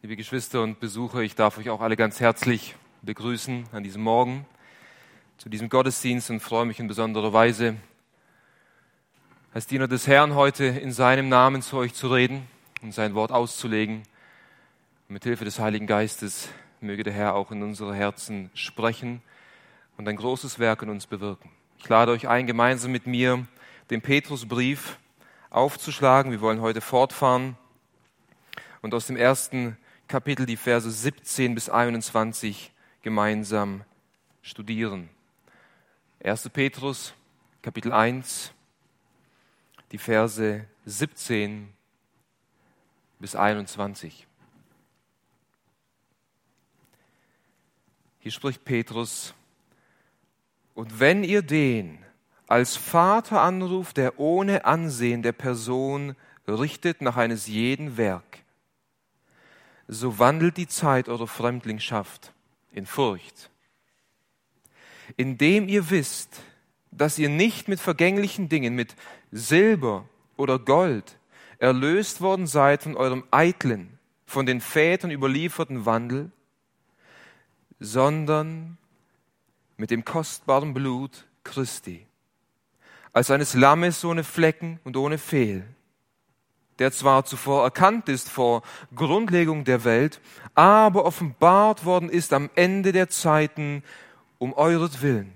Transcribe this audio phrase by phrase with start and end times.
[0.00, 4.46] Liebe Geschwister und Besucher, ich darf euch auch alle ganz herzlich begrüßen an diesem Morgen
[5.38, 7.74] zu diesem Gottesdienst und freue mich in besonderer Weise,
[9.52, 12.46] als Diener des Herrn heute in seinem Namen zu euch zu reden
[12.80, 14.04] und sein Wort auszulegen.
[15.08, 16.48] Mit Hilfe des Heiligen Geistes
[16.80, 19.20] möge der Herr auch in unsere Herzen sprechen
[19.96, 21.50] und ein großes Werk in uns bewirken.
[21.76, 23.48] Ich lade euch ein, gemeinsam mit mir
[23.90, 24.96] den Petrusbrief
[25.50, 26.30] aufzuschlagen.
[26.30, 27.58] Wir wollen heute fortfahren
[28.80, 29.76] und aus dem ersten
[30.08, 32.72] Kapitel die Verse 17 bis 21
[33.02, 33.84] gemeinsam
[34.40, 35.10] studieren.
[36.24, 36.48] 1.
[36.48, 37.12] Petrus,
[37.60, 38.52] Kapitel 1,
[39.92, 41.68] die Verse 17
[43.18, 44.26] bis 21.
[48.20, 49.34] Hier spricht Petrus,
[50.74, 51.98] und wenn ihr den
[52.46, 56.16] als Vater anruft, der ohne Ansehen der Person
[56.46, 58.38] richtet nach eines jeden Werk,
[59.88, 62.32] so wandelt die Zeit eurer Fremdlingschaft
[62.72, 63.50] in Furcht,
[65.16, 66.42] indem ihr wisst,
[66.90, 68.94] dass ihr nicht mit vergänglichen Dingen, mit
[69.32, 71.18] Silber oder Gold
[71.58, 76.30] erlöst worden seid von eurem eitlen, von den Vätern überlieferten Wandel,
[77.80, 78.76] sondern
[79.78, 82.06] mit dem kostbaren Blut Christi,
[83.12, 85.64] als eines Lammes ohne Flecken und ohne Fehl,
[86.78, 88.62] der zwar zuvor erkannt ist vor
[88.94, 90.20] Grundlegung der Welt,
[90.54, 93.82] aber offenbart worden ist am Ende der Zeiten
[94.38, 95.32] um euretwillen,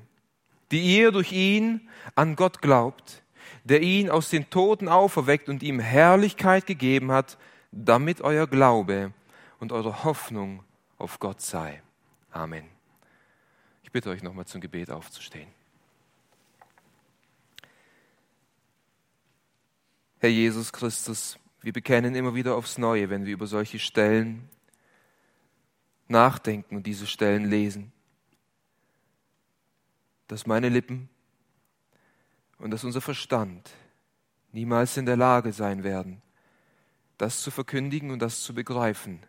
[0.70, 3.22] die ihr durch ihn an Gott glaubt,
[3.64, 7.38] der ihn aus den Toten auferweckt und ihm Herrlichkeit gegeben hat,
[7.70, 9.12] damit euer Glaube
[9.58, 10.62] und eure Hoffnung
[10.98, 11.82] auf Gott sei.
[12.30, 12.64] Amen.
[13.82, 15.48] Ich bitte euch nochmal zum Gebet aufzustehen.
[20.22, 24.48] Herr Jesus Christus, wir bekennen immer wieder aufs Neue, wenn wir über solche Stellen
[26.06, 27.90] nachdenken und diese Stellen lesen,
[30.28, 31.08] dass meine Lippen
[32.58, 33.68] und dass unser Verstand
[34.52, 36.22] niemals in der Lage sein werden,
[37.18, 39.26] das zu verkündigen und das zu begreifen,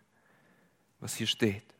[1.00, 1.74] was hier steht.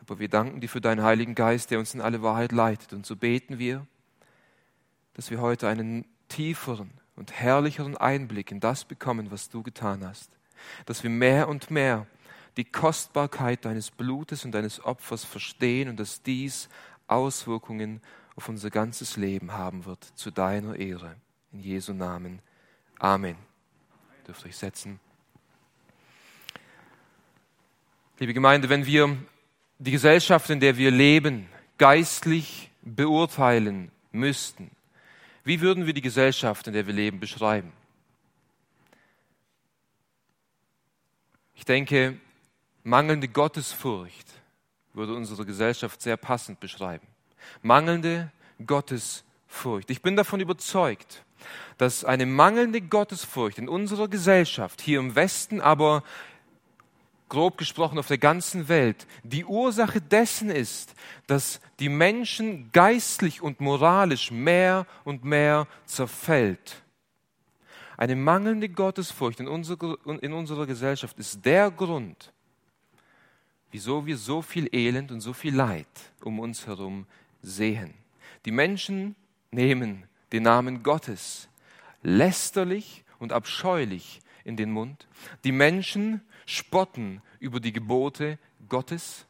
[0.00, 2.92] Aber wir danken dir für deinen Heiligen Geist, der uns in alle Wahrheit leitet.
[2.92, 3.86] Und so beten wir,
[5.14, 10.30] dass wir heute einen tieferen und herrlicheren Einblick in das bekommen, was du getan hast.
[10.86, 12.06] Dass wir mehr und mehr
[12.56, 16.68] die Kostbarkeit deines Blutes und deines Opfers verstehen und dass dies
[17.06, 18.00] Auswirkungen
[18.36, 21.16] auf unser ganzes Leben haben wird, zu deiner Ehre.
[21.52, 22.40] In Jesu Namen.
[22.98, 23.36] Amen.
[24.26, 25.00] Dürft euch setzen.
[28.18, 29.16] Liebe Gemeinde, wenn wir
[29.78, 34.70] die Gesellschaft, in der wir leben, geistlich beurteilen müssten,
[35.44, 37.72] wie würden wir die Gesellschaft, in der wir leben, beschreiben?
[41.54, 42.18] Ich denke,
[42.84, 44.26] mangelnde Gottesfurcht
[44.94, 47.06] würde unsere Gesellschaft sehr passend beschreiben.
[47.62, 48.30] Mangelnde
[48.64, 49.90] Gottesfurcht.
[49.90, 51.24] Ich bin davon überzeugt,
[51.76, 56.02] dass eine mangelnde Gottesfurcht in unserer Gesellschaft, hier im Westen, aber
[57.28, 60.94] grob gesprochen auf der ganzen Welt, die Ursache dessen ist,
[61.26, 66.82] dass die Menschen geistlich und moralisch mehr und mehr zerfällt.
[67.96, 72.32] Eine mangelnde Gottesfurcht in unserer, in unserer Gesellschaft ist der Grund,
[73.70, 75.86] wieso wir so viel Elend und so viel Leid
[76.22, 77.06] um uns herum
[77.42, 77.94] sehen.
[78.44, 79.16] Die Menschen
[79.50, 81.48] nehmen den Namen Gottes
[82.02, 85.08] lästerlich und abscheulich in den Mund.
[85.44, 88.38] Die Menschen spotten über die Gebote
[88.68, 89.26] Gottes.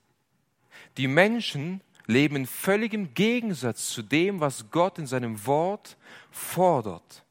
[0.97, 5.97] Die Menschen leben in völligem Gegensatz zu dem, was Gott in seinem Wort
[6.31, 7.25] fordert.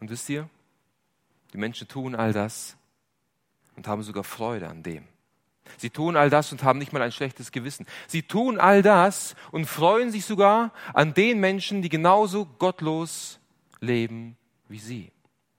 [0.00, 0.48] Und wisst ihr,
[1.52, 2.76] die Menschen tun all das
[3.76, 5.04] und haben sogar Freude an dem.
[5.76, 7.84] Sie tun all das und haben nicht mal ein schlechtes Gewissen.
[8.06, 13.38] Sie tun all das und freuen sich sogar an den Menschen, die genauso gottlos
[13.80, 15.12] leben wie sie.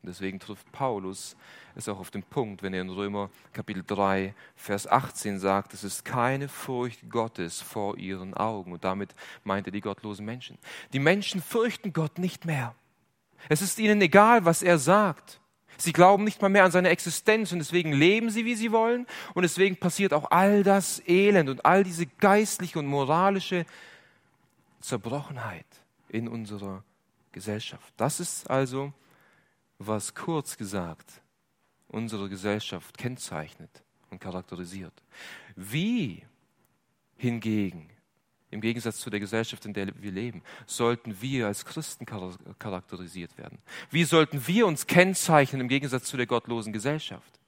[0.03, 1.35] Deswegen trifft Paulus
[1.75, 5.83] es auch auf den Punkt, wenn er in Römer Kapitel 3, Vers 18 sagt, es
[5.83, 8.71] ist keine Furcht Gottes vor ihren Augen.
[8.71, 9.13] Und damit
[9.44, 10.57] meint er die gottlosen Menschen.
[10.94, 12.75] Die Menschen fürchten Gott nicht mehr.
[13.50, 15.39] Es ist ihnen egal, was er sagt.
[15.77, 19.07] Sie glauben nicht mal mehr an seine Existenz und deswegen leben sie, wie sie wollen.
[19.33, 23.65] Und deswegen passiert auch all das Elend und all diese geistliche und moralische
[24.81, 25.65] Zerbrochenheit
[26.09, 26.83] in unserer
[27.31, 27.94] Gesellschaft.
[27.95, 28.91] Das ist also
[29.79, 31.21] was kurz gesagt
[31.87, 34.93] unsere Gesellschaft kennzeichnet und charakterisiert.
[35.55, 36.23] Wie
[37.15, 37.89] hingegen,
[38.51, 43.59] im Gegensatz zu der Gesellschaft, in der wir leben, sollten wir als Christen charakterisiert werden?
[43.89, 47.39] Wie sollten wir uns kennzeichnen im Gegensatz zu der gottlosen Gesellschaft?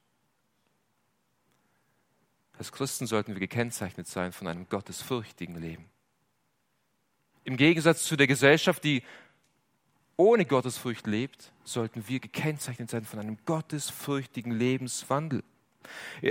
[2.57, 5.89] Als Christen sollten wir gekennzeichnet sein von einem gottesfürchtigen Leben.
[7.43, 9.01] Im Gegensatz zu der Gesellschaft, die
[10.21, 15.44] ohne Gottesfurcht lebt, sollten wir gekennzeichnet sein von einem gottesfürchtigen Lebenswandel.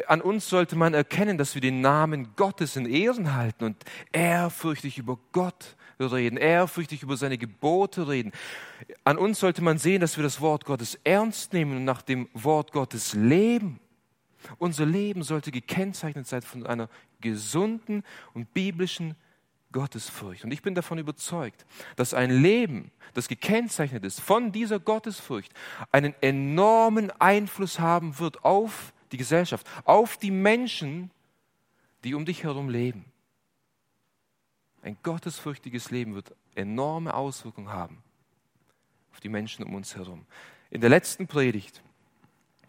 [0.06, 3.76] An uns sollte man erkennen, dass wir den Namen Gottes in Ehren halten und
[4.12, 8.30] ehrfürchtig über Gott reden, ehrfürchtig über seine Gebote reden.
[9.02, 12.28] An uns sollte man sehen, dass wir das Wort Gottes ernst nehmen und nach dem
[12.32, 13.80] Wort Gottes leben.
[14.58, 16.88] Unser Leben sollte gekennzeichnet sein von einer
[17.20, 18.04] gesunden
[18.34, 19.16] und biblischen
[19.72, 20.44] Gottesfurcht.
[20.44, 21.64] Und ich bin davon überzeugt,
[21.96, 25.52] dass ein Leben, das gekennzeichnet ist von dieser Gottesfurcht,
[25.92, 31.10] einen enormen Einfluss haben wird auf die Gesellschaft, auf die Menschen,
[32.04, 33.04] die um dich herum leben.
[34.82, 38.02] Ein gottesfürchtiges Leben wird enorme Auswirkungen haben
[39.12, 40.24] auf die Menschen um uns herum.
[40.70, 41.82] In der letzten Predigt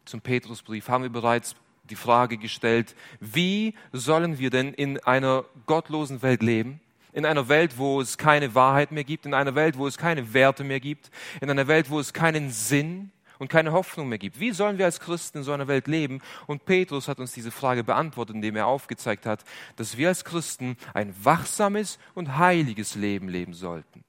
[0.04, 1.56] zum Petrusbrief haben wir bereits
[1.90, 6.82] die Frage gestellt, wie sollen wir denn in einer gottlosen Welt leben?
[7.14, 10.34] In einer Welt, wo es keine Wahrheit mehr gibt, in einer Welt, wo es keine
[10.34, 11.12] Werte mehr gibt,
[11.42, 13.12] in einer Welt, wo es keinen Sinn
[13.42, 14.40] und keine Hoffnung mehr gibt.
[14.40, 16.22] Wie sollen wir als Christen in so einer Welt leben?
[16.46, 19.44] Und Petrus hat uns diese Frage beantwortet, indem er aufgezeigt hat,
[19.78, 24.04] dass wir als Christen ein wachsames und heiliges Leben leben sollten.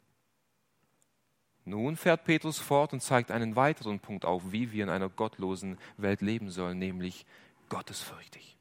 [1.65, 5.79] Nun fährt Petrus fort und zeigt einen weiteren Punkt auf, wie wir in einer gottlosen
[5.97, 7.25] Welt leben sollen, nämlich
[7.69, 8.59] gottesfürchtig.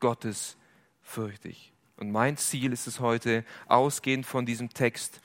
[0.00, 1.72] Gottesfürchtig.
[1.96, 5.20] Und mein Ziel ist es heute, ausgehend von diesem Text,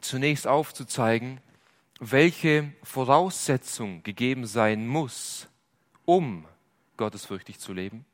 [0.00, 1.40] zunächst aufzuzeigen,
[1.98, 5.48] welche Voraussetzung gegeben sein muss,
[6.04, 6.46] um
[6.96, 8.04] gottesfürchtig zu leben.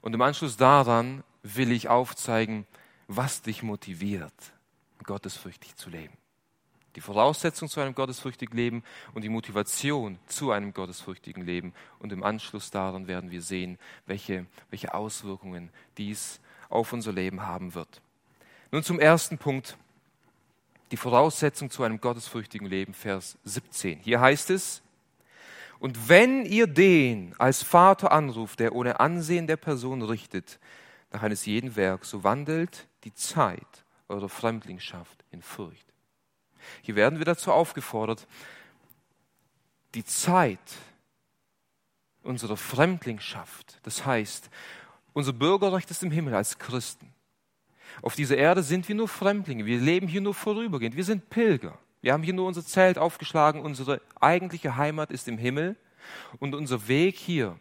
[0.00, 2.66] Und im Anschluss daran will ich aufzeigen,
[3.06, 4.34] was dich motiviert,
[5.04, 6.16] gottesfürchtig zu leben.
[6.98, 8.82] Die Voraussetzung zu einem gottesfürchtigen Leben
[9.14, 11.72] und die Motivation zu einem gottesfürchtigen Leben.
[12.00, 17.76] Und im Anschluss daran werden wir sehen, welche, welche Auswirkungen dies auf unser Leben haben
[17.76, 18.02] wird.
[18.72, 19.78] Nun zum ersten Punkt,
[20.90, 24.00] die Voraussetzung zu einem gottesfürchtigen Leben, Vers 17.
[24.00, 24.82] Hier heißt es,
[25.78, 30.58] und wenn ihr den als Vater anruft, der ohne Ansehen der Person richtet,
[31.12, 35.87] nach eines jeden Werk, so wandelt die Zeit eurer Fremdlingschaft in Furcht.
[36.82, 38.26] Hier werden wir dazu aufgefordert,
[39.94, 40.58] die Zeit
[42.22, 44.50] unserer Fremdlingschaft, das heißt,
[45.12, 47.12] unser Bürgerrecht ist im Himmel als Christen.
[48.02, 51.78] Auf dieser Erde sind wir nur Fremdlinge, wir leben hier nur vorübergehend, wir sind Pilger.
[52.00, 55.76] Wir haben hier nur unser Zelt aufgeschlagen, unsere eigentliche Heimat ist im Himmel
[56.38, 57.58] und unser Weg hier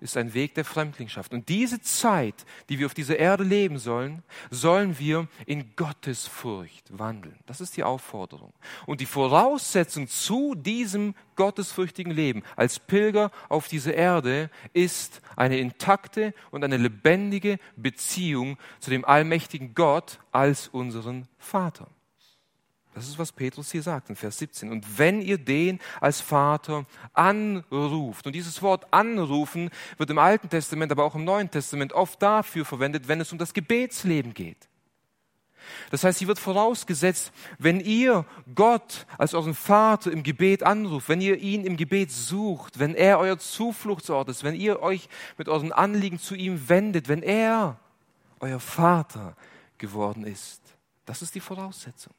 [0.00, 1.32] ist ein Weg der Fremdlingschaft.
[1.32, 2.34] Und diese Zeit,
[2.68, 7.38] die wir auf dieser Erde leben sollen, sollen wir in Gottesfurcht wandeln.
[7.46, 8.52] Das ist die Aufforderung.
[8.86, 16.34] Und die Voraussetzung zu diesem gottesfürchtigen Leben als Pilger auf dieser Erde ist eine intakte
[16.50, 21.88] und eine lebendige Beziehung zu dem allmächtigen Gott als unseren Vater.
[22.96, 24.72] Das ist, was Petrus hier sagt in Vers 17.
[24.72, 30.90] Und wenn ihr den als Vater anruft, und dieses Wort anrufen wird im Alten Testament,
[30.90, 34.70] aber auch im Neuen Testament oft dafür verwendet, wenn es um das Gebetsleben geht.
[35.90, 41.20] Das heißt, hier wird vorausgesetzt, wenn ihr Gott als euren Vater im Gebet anruft, wenn
[41.20, 45.70] ihr ihn im Gebet sucht, wenn er euer Zufluchtsort ist, wenn ihr euch mit euren
[45.70, 47.78] Anliegen zu ihm wendet, wenn er
[48.40, 49.36] euer Vater
[49.76, 50.62] geworden ist.
[51.04, 52.14] Das ist die Voraussetzung.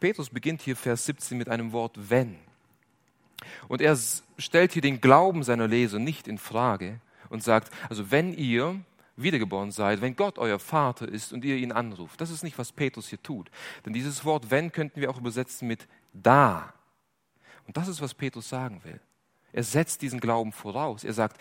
[0.00, 2.36] Petrus beginnt hier Vers 17 mit einem Wort wenn.
[3.68, 3.98] Und er
[4.38, 8.80] stellt hier den Glauben seiner Leser nicht in Frage und sagt, also wenn ihr
[9.16, 12.20] wiedergeboren seid, wenn Gott euer Vater ist und ihr ihn anruft.
[12.20, 13.50] Das ist nicht, was Petrus hier tut.
[13.84, 16.72] Denn dieses Wort wenn könnten wir auch übersetzen mit da.
[17.66, 19.00] Und das ist, was Petrus sagen will.
[19.52, 21.02] Er setzt diesen Glauben voraus.
[21.02, 21.40] Er sagt,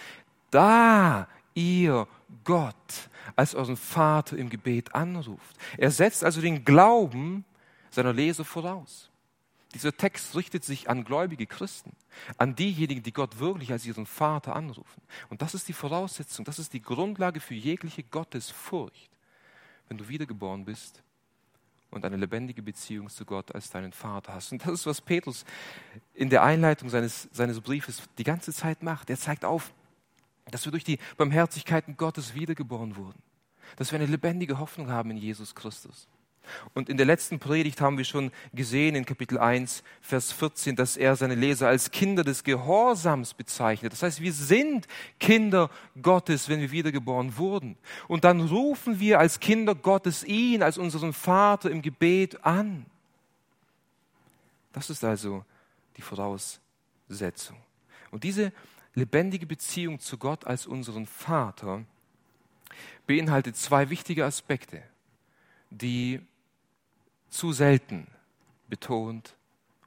[0.51, 2.07] da ihr
[2.43, 5.57] Gott als euren Vater im Gebet anruft.
[5.77, 7.45] Er setzt also den Glauben
[7.95, 9.09] seiner Leser voraus.
[9.73, 11.91] Dieser Text richtet sich an gläubige Christen,
[12.37, 15.01] an diejenigen, die Gott wirklich als ihren Vater anrufen.
[15.29, 19.09] Und das ist die Voraussetzung, das ist die Grundlage für jegliche Gottesfurcht,
[19.89, 21.03] wenn du wiedergeboren bist
[21.91, 24.51] und eine lebendige Beziehung zu Gott als deinen Vater hast.
[24.51, 25.43] Und das ist, was Petrus
[26.13, 29.09] in der Einleitung seines, seines Briefes die ganze Zeit macht.
[29.09, 29.73] Er zeigt auf,
[30.51, 33.21] dass wir durch die Barmherzigkeiten Gottes wiedergeboren wurden,
[33.75, 36.07] dass wir eine lebendige Hoffnung haben in Jesus Christus.
[36.73, 40.97] Und in der letzten Predigt haben wir schon gesehen in Kapitel 1, Vers 14, dass
[40.97, 43.91] er seine Leser als Kinder des Gehorsams bezeichnet.
[43.91, 44.87] Das heißt, wir sind
[45.19, 45.69] Kinder
[46.01, 47.77] Gottes, wenn wir wiedergeboren wurden.
[48.07, 52.85] Und dann rufen wir als Kinder Gottes ihn, als unseren Vater im Gebet an.
[54.73, 55.45] Das ist also
[55.97, 57.57] die Voraussetzung.
[58.11, 58.51] Und diese,
[58.95, 61.85] lebendige Beziehung zu Gott als unseren Vater
[63.05, 64.81] beinhaltet zwei wichtige Aspekte,
[65.69, 66.21] die
[67.35, 68.07] zu selten
[68.67, 69.35] betont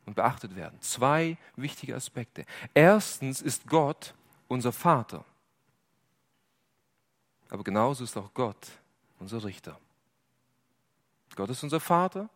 [0.04, 0.80] und beachtet werden.
[0.80, 2.44] Zwei wichtige Aspekte.
[2.74, 4.14] Erstens ist Gott
[4.48, 5.24] unser Vater.
[7.50, 8.68] Aber genauso ist auch Gott
[9.18, 9.78] unser Richter.
[11.34, 12.28] Gott ist unser Vater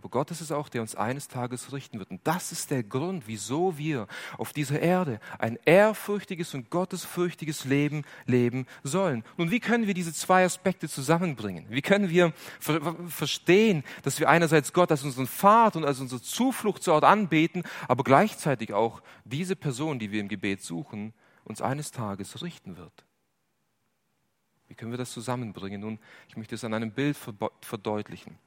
[0.00, 2.10] aber Gott ist es auch, der uns eines Tages richten wird.
[2.10, 4.06] Und das ist der Grund, wieso wir
[4.38, 9.24] auf dieser Erde ein ehrfürchtiges und gottesfürchtiges Leben leben sollen.
[9.36, 11.66] Nun, wie können wir diese zwei Aspekte zusammenbringen?
[11.68, 16.22] Wie können wir ver verstehen, dass wir einerseits Gott als unseren Vater und als unser
[16.22, 21.12] Zufluchtsort anbeten, aber gleichzeitig auch diese Person, die wir im Gebet suchen,
[21.44, 23.04] uns eines Tages richten wird?
[24.68, 25.82] Wie können wir das zusammenbringen?
[25.82, 27.18] Nun, ich möchte es an einem Bild
[27.60, 28.38] verdeutlichen.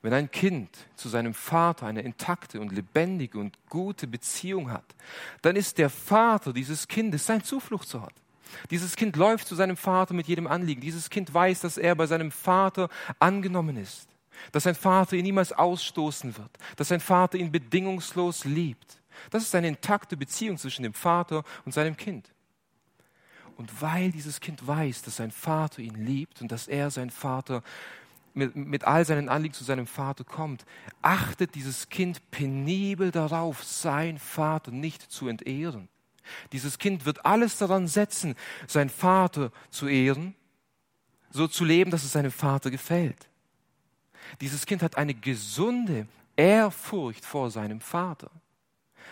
[0.00, 4.94] Wenn ein Kind zu seinem Vater eine intakte und lebendige und gute Beziehung hat,
[5.42, 8.14] dann ist der Vater dieses Kindes sein Zufluchtsort.
[8.70, 10.80] Dieses Kind läuft zu seinem Vater mit jedem Anliegen.
[10.80, 12.88] Dieses Kind weiß, dass er bei seinem Vater
[13.18, 14.08] angenommen ist,
[14.52, 19.00] dass sein Vater ihn niemals ausstoßen wird, dass sein Vater ihn bedingungslos liebt.
[19.30, 22.30] Das ist eine intakte Beziehung zwischen dem Vater und seinem Kind.
[23.56, 27.64] Und weil dieses Kind weiß, dass sein Vater ihn liebt und dass er sein Vater
[28.34, 30.64] mit, mit all seinen Anliegen zu seinem Vater kommt,
[31.02, 35.88] achtet dieses Kind penibel darauf, sein Vater nicht zu entehren.
[36.52, 38.34] Dieses Kind wird alles daran setzen,
[38.66, 40.34] sein Vater zu ehren,
[41.30, 43.28] so zu leben, dass es seinem Vater gefällt.
[44.40, 46.06] Dieses Kind hat eine gesunde
[46.36, 48.30] Ehrfurcht vor seinem Vater,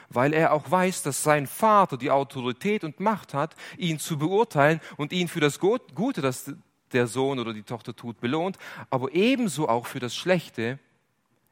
[0.09, 4.81] weil er auch weiß, dass sein Vater die Autorität und Macht hat, ihn zu beurteilen
[4.97, 6.53] und ihn für das Gute, das
[6.93, 8.59] der Sohn oder die Tochter tut, belohnt,
[8.91, 10.79] aber ebenso auch für das Schlechte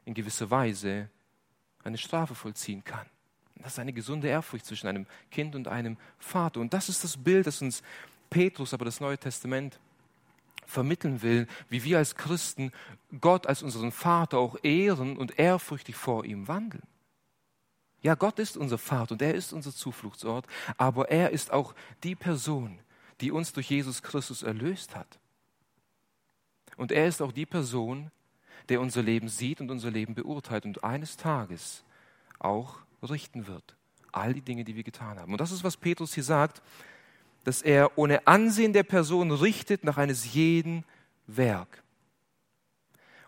[0.05, 1.09] in gewisser Weise
[1.83, 3.05] eine Strafe vollziehen kann.
[3.55, 6.59] Das ist eine gesunde Ehrfurcht zwischen einem Kind und einem Vater.
[6.59, 7.83] Und das ist das Bild, das uns
[8.29, 9.79] Petrus, aber das Neue Testament
[10.65, 12.71] vermitteln will, wie wir als Christen
[13.21, 16.83] Gott als unseren Vater auch ehren und ehrfürchtig vor ihm wandeln.
[18.01, 20.45] Ja, Gott ist unser Vater und er ist unser Zufluchtsort,
[20.77, 21.73] aber er ist auch
[22.03, 22.79] die Person,
[23.21, 25.19] die uns durch Jesus Christus erlöst hat.
[26.77, 28.11] Und er ist auch die Person,
[28.69, 31.83] der unser Leben sieht und unser Leben beurteilt und eines Tages
[32.39, 33.75] auch richten wird.
[34.11, 35.31] All die Dinge, die wir getan haben.
[35.31, 36.61] Und das ist, was Petrus hier sagt,
[37.43, 40.83] dass er ohne Ansehen der Person richtet nach eines jeden
[41.27, 41.83] Werk.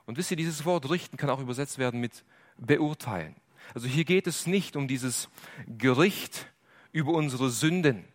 [0.06, 2.24] Und wisst ihr, dieses Wort richten kann auch übersetzt werden mit
[2.58, 3.36] beurteilen.
[3.74, 5.30] Also hier geht es nicht um dieses
[5.78, 6.48] Gericht
[6.92, 8.06] über unsere Sünden,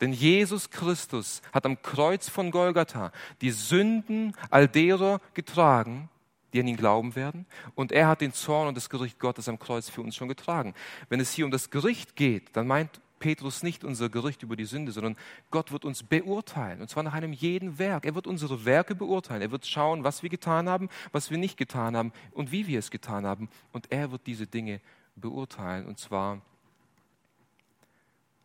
[0.00, 6.08] denn Jesus Christus hat am Kreuz von Golgatha die Sünden all derer getragen,
[6.52, 7.46] die an ihn glauben werden.
[7.74, 10.74] Und er hat den Zorn und das Gericht Gottes am Kreuz für uns schon getragen.
[11.08, 14.64] Wenn es hier um das Gericht geht, dann meint Petrus nicht unser Gericht über die
[14.64, 15.16] Sünde, sondern
[15.50, 16.80] Gott wird uns beurteilen.
[16.80, 18.04] Und zwar nach einem jeden Werk.
[18.04, 19.42] Er wird unsere Werke beurteilen.
[19.42, 22.78] Er wird schauen, was wir getan haben, was wir nicht getan haben und wie wir
[22.78, 23.48] es getan haben.
[23.72, 24.80] Und er wird diese Dinge
[25.16, 25.86] beurteilen.
[25.86, 26.42] Und zwar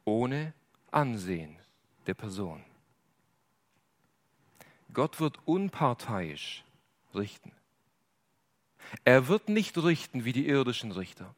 [0.06, 0.54] ohne
[0.92, 1.56] Ansehen
[2.08, 2.64] der Person.
[4.94, 6.64] Gott wird unparteiisch
[7.16, 7.52] richten.
[9.06, 11.34] Er wird nicht richten wie die irdischen Richter.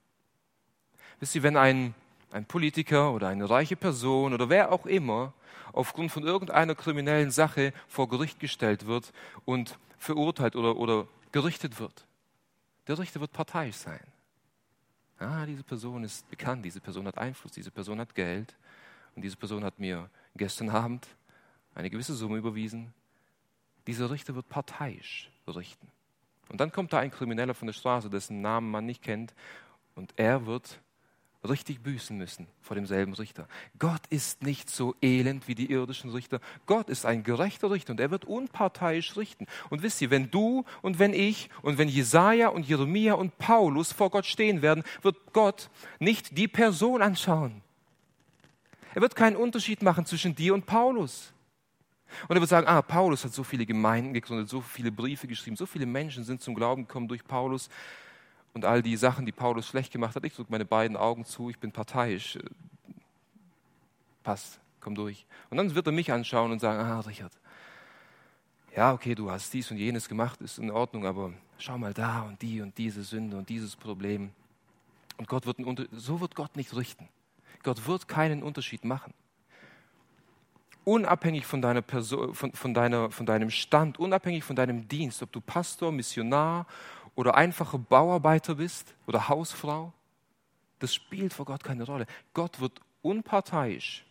[1.19, 1.93] Wisst ihr, wenn ein,
[2.31, 5.33] ein Politiker oder eine reiche Person oder wer auch immer
[5.71, 9.13] aufgrund von irgendeiner kriminellen Sache vor Gericht gestellt wird
[9.45, 12.05] und verurteilt oder, oder gerichtet wird,
[12.87, 14.01] der Richter wird parteiisch sein.
[15.19, 18.55] Ah, diese Person ist bekannt, diese Person hat Einfluss, diese Person hat Geld,
[19.15, 21.07] und diese Person hat mir gestern Abend
[21.75, 22.93] eine gewisse Summe überwiesen.
[23.87, 25.87] Dieser Richter wird parteiisch berichten.
[26.49, 29.33] Und dann kommt da ein Krimineller von der Straße, dessen Namen man nicht kennt,
[29.95, 30.79] und er wird
[31.47, 33.47] richtig büßen müssen vor demselben Richter.
[33.77, 36.39] Gott ist nicht so elend wie die irdischen Richter.
[36.65, 39.45] Gott ist ein gerechter Richter und er wird unparteiisch richten.
[39.69, 43.91] Und wisst ihr, wenn du und wenn ich und wenn Jesaja und Jeremia und Paulus
[43.91, 47.61] vor Gott stehen werden, wird Gott nicht die Person anschauen,
[48.93, 51.33] er wird keinen Unterschied machen zwischen dir und Paulus.
[52.27, 55.55] Und er wird sagen, ah, Paulus hat so viele Gemeinden gegründet, so viele Briefe geschrieben,
[55.55, 57.69] so viele Menschen sind zum Glauben gekommen durch Paulus.
[58.53, 61.49] Und all die Sachen, die Paulus schlecht gemacht hat, ich drücke meine beiden Augen zu,
[61.49, 62.37] ich bin parteiisch.
[64.21, 65.25] Passt, komm durch.
[65.49, 67.33] Und dann wird er mich anschauen und sagen, ah, Richard,
[68.75, 72.21] ja, okay, du hast dies und jenes gemacht, ist in Ordnung, aber schau mal da
[72.23, 74.31] und die und diese Sünde und dieses Problem.
[75.17, 75.57] Und Gott wird,
[75.91, 77.07] so wird Gott nicht richten.
[77.63, 79.13] Gott wird keinen Unterschied machen.
[80.83, 85.31] Unabhängig von, deiner Person, von, von, deiner, von deinem Stand, unabhängig von deinem Dienst, ob
[85.31, 86.67] du Pastor, Missionar
[87.15, 89.93] oder einfacher Bauarbeiter bist oder Hausfrau,
[90.79, 92.05] das spielt vor Gott keine Rolle.
[92.33, 94.05] Gott wird unparteiisch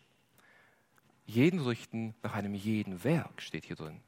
[1.26, 4.00] jeden richten nach einem jeden Werk, steht hier drin.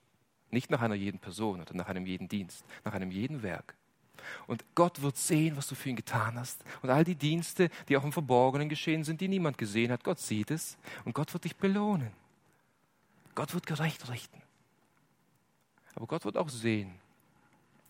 [0.50, 3.74] Nicht nach einer jeden Person oder nach einem jeden Dienst, nach einem jeden Werk.
[4.46, 6.64] Und Gott wird sehen, was du für ihn getan hast.
[6.82, 10.18] Und all die Dienste, die auch im Verborgenen geschehen sind, die niemand gesehen hat, Gott
[10.18, 12.10] sieht es und Gott wird dich belohnen.
[13.34, 14.40] Gott wird gerecht richten.
[15.94, 16.92] Aber Gott wird auch sehen,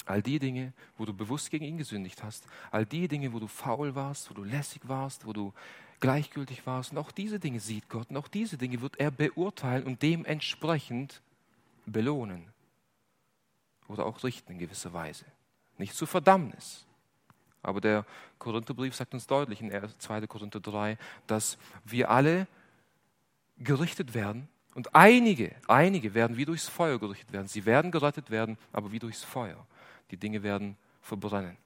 [0.06, 3.46] all die Dinge, wo du bewusst gegen ihn gesündigt hast, all die Dinge, wo du
[3.46, 5.52] faul warst, wo du lässig warst, wo du
[6.00, 9.84] gleichgültig warst, und auch diese Dinge sieht Gott, und auch diese Dinge wird er beurteilen
[9.84, 11.22] und dementsprechend
[11.86, 12.44] belohnen
[13.88, 15.24] oder auch richten in gewisser Weise.
[15.78, 16.86] Nicht zur Verdammnis.
[17.62, 18.04] Aber der
[18.38, 20.26] Korintherbrief sagt uns deutlich in 2.
[20.26, 22.46] Korinther 3, dass wir alle
[23.58, 27.48] gerichtet werden und einige, einige werden wie durchs Feuer gerichtet werden.
[27.48, 29.66] Sie werden gerettet werden, aber wie durchs Feuer.
[30.10, 31.56] Die Dinge werden verbrennen.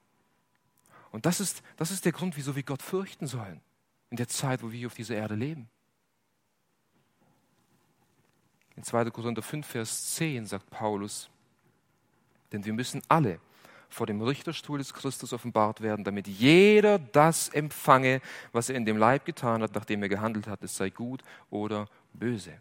[1.11, 3.61] Und das ist, das ist der Grund, wieso wir Gott fürchten sollen
[4.11, 5.69] in der Zeit, wo wir auf dieser Erde leben.
[8.77, 9.11] In 2.
[9.11, 11.29] Korinther 5, Vers 10 sagt Paulus,
[12.53, 13.41] denn wir müssen alle
[13.89, 18.21] vor dem Richterstuhl des Christus offenbart werden, damit jeder das empfange,
[18.53, 21.89] was er in dem Leib getan hat, nachdem er gehandelt hat, es sei gut oder
[22.13, 22.53] böse.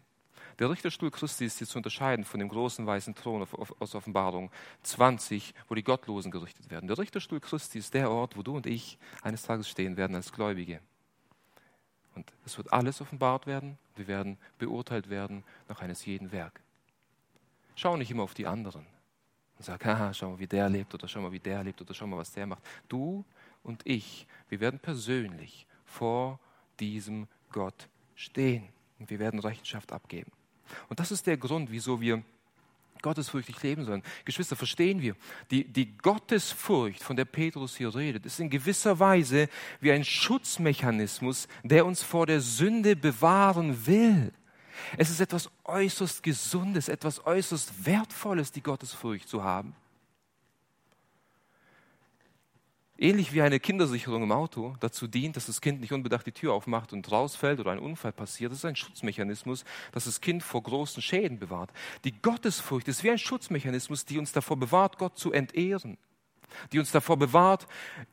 [0.58, 3.46] Der Richterstuhl Christi ist hier zu unterscheiden von dem großen weißen Thron
[3.78, 4.50] aus Offenbarung
[4.82, 6.88] 20, wo die Gottlosen gerichtet werden.
[6.88, 10.32] Der Richterstuhl Christi ist der Ort, wo du und ich eines Tages stehen werden als
[10.32, 10.80] Gläubige.
[12.16, 13.78] Und es wird alles offenbart werden.
[13.94, 16.60] Wir werden beurteilt werden nach eines jeden Werk.
[17.76, 18.84] Schau nicht immer auf die anderen
[19.58, 21.92] und sag, haha, schau mal, wie der lebt oder schau mal, wie der lebt oder
[21.92, 22.62] schau mal, was der macht.
[22.88, 23.24] Du
[23.62, 26.38] und ich, wir werden persönlich vor
[26.78, 30.30] diesem Gott stehen und wir werden Rechenschaft abgeben.
[30.88, 32.22] Und das ist der Grund, wieso wir
[33.02, 34.02] gottesfürchtig leben sollen.
[34.24, 35.14] Geschwister, verstehen wir,
[35.50, 39.48] die, die Gottesfurcht, von der Petrus hier redet, ist in gewisser Weise
[39.80, 44.32] wie ein Schutzmechanismus, der uns vor der Sünde bewahren will.
[44.96, 49.74] Es ist etwas äußerst Gesundes, etwas äußerst Wertvolles, die Gottesfurcht zu haben.
[53.00, 56.52] Ähnlich wie eine Kindersicherung im Auto dazu dient, dass das Kind nicht unbedacht die Tür
[56.52, 58.50] aufmacht und rausfällt oder ein Unfall passiert.
[58.50, 61.70] Das ist ein Schutzmechanismus, dass das Kind vor großen Schäden bewahrt.
[62.02, 65.96] Die Gottesfurcht ist wie ein Schutzmechanismus, die uns davor bewahrt, Gott zu entehren.
[66.72, 67.68] Die uns davor bewahrt,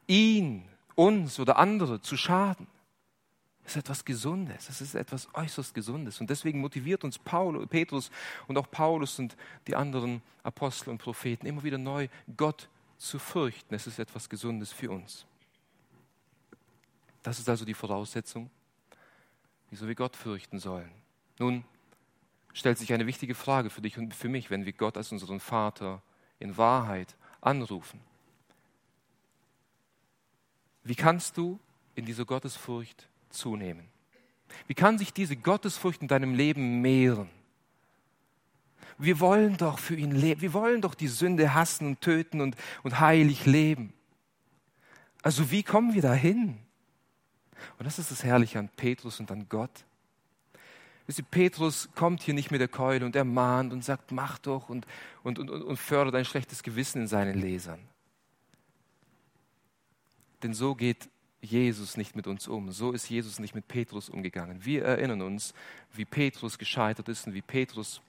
[0.06, 2.68] ihn, uns oder andere zu schaden.
[3.66, 6.22] Ist etwas Gesundes, das ist etwas äußerst Gesundes.
[6.22, 8.12] Und deswegen motiviert uns Paulus, Petrus
[8.48, 9.36] und auch Paulus und
[9.68, 13.74] die anderen Apostel und Propheten immer wieder neu, Gott zu fürchten.
[13.74, 15.26] Es ist etwas Gesundes für uns.
[17.24, 18.52] Das ist also die Voraussetzung,
[19.72, 20.92] wieso wir Gott fürchten sollen.
[21.40, 21.66] Nun
[22.54, 25.40] stellt sich eine wichtige Frage für dich und für mich, wenn wir Gott als unseren
[25.40, 26.04] Vater
[26.38, 28.00] in Wahrheit anrufen.
[30.84, 31.60] Wie kannst du
[31.96, 33.88] in dieser Gottesfurcht zunehmen?
[34.68, 37.30] Wie kann sich diese Gottesfurcht in deinem Leben mehren?
[38.98, 40.42] Wir wollen doch für ihn leben.
[40.42, 43.94] Wir wollen doch die Sünde hassen und töten und, und heilig leben.
[45.22, 46.58] Also wie kommen wir dahin?
[47.78, 49.86] Und das ist das Herrliche an Petrus und an Gott.
[51.30, 54.88] Petrus kommt hier nicht mit der Keule und ermahnt und sagt, mach doch und,
[55.24, 57.80] und, und, und fördert ein schlechtes Gewissen in seinen Lesern.
[60.42, 61.10] Denn so geht
[61.46, 62.72] Jesus nicht mit uns um.
[62.72, 64.66] So ist Jesus nicht mit Petrus umgegangen.
[64.66, 65.54] Wir erinnern uns,
[65.94, 68.02] wie Petrus gescheitert ist und wie Petrus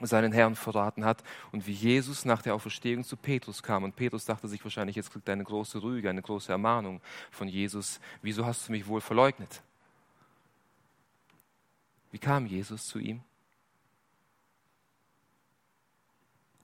[0.00, 3.84] seinen Herrn verraten hat und wie Jesus nach der Auferstehung zu Petrus kam.
[3.84, 7.48] Und Petrus dachte sich wahrscheinlich, jetzt kriegt er eine große Rüge, eine große Ermahnung von
[7.48, 8.00] Jesus.
[8.22, 9.62] Wieso hast du mich wohl verleugnet?
[12.12, 13.20] Wie kam Jesus zu ihm?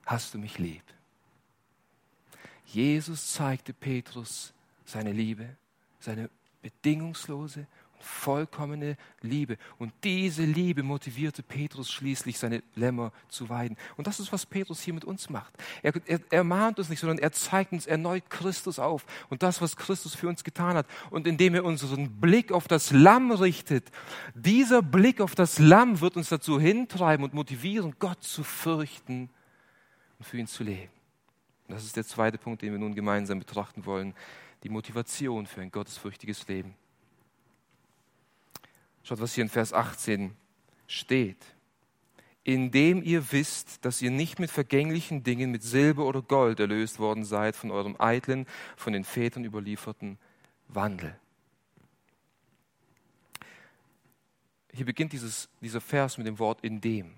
[0.05, 0.83] Hast du mich lieb?
[2.65, 4.53] Jesus zeigte Petrus
[4.85, 5.55] seine Liebe
[6.07, 6.29] seine
[6.61, 9.57] bedingungslose und vollkommene Liebe.
[9.77, 13.75] Und diese Liebe motivierte Petrus schließlich, seine Lämmer zu weiden.
[13.97, 15.53] Und das ist, was Petrus hier mit uns macht.
[15.83, 19.61] Er, er, er mahnt uns nicht, sondern er zeigt uns erneut Christus auf und das,
[19.61, 20.87] was Christus für uns getan hat.
[21.09, 23.91] Und indem er unseren Blick auf das Lamm richtet,
[24.33, 29.29] dieser Blick auf das Lamm wird uns dazu hintreiben und motivieren, Gott zu fürchten
[30.19, 30.91] und für ihn zu leben.
[31.67, 34.13] Das ist der zweite Punkt, den wir nun gemeinsam betrachten wollen
[34.63, 36.75] die Motivation für ein gottesfürchtiges Leben.
[39.03, 40.35] Schaut, was hier in Vers 18
[40.87, 41.43] steht.
[42.43, 47.25] Indem ihr wisst, dass ihr nicht mit vergänglichen Dingen, mit Silber oder Gold erlöst worden
[47.25, 50.17] seid von eurem eitlen, von den Vätern überlieferten
[50.67, 51.17] Wandel.
[54.73, 57.13] Hier beginnt dieses, dieser Vers mit dem Wort in dem.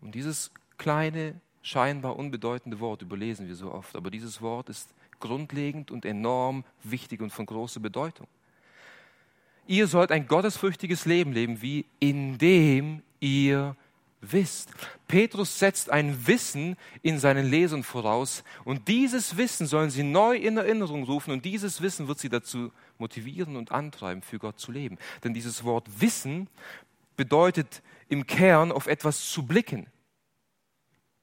[0.00, 5.90] Und dieses kleine, scheinbar unbedeutende Wort überlesen wir so oft, aber dieses Wort ist grundlegend
[5.90, 8.26] und enorm wichtig und von großer Bedeutung.
[9.66, 13.76] ihr sollt ein gottesfürchtiges Leben leben, wie indem ihr
[14.20, 14.70] wisst.
[15.08, 20.56] Petrus setzt ein Wissen in seinen Lesern voraus und dieses Wissen sollen sie neu in
[20.56, 24.98] Erinnerung rufen und dieses Wissen wird sie dazu motivieren und antreiben, für Gott zu leben.
[25.24, 26.48] Denn dieses Wort Wissen
[27.16, 29.86] bedeutet im Kern auf etwas zu blicken.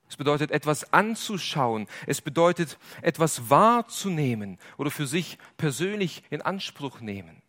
[0.10, 1.88] Es bedeutet etwas anzuschauen.
[2.08, 7.41] Es bedeutet etwas wahrzunehmen oder für sich persönlich in Anspruch nehmen.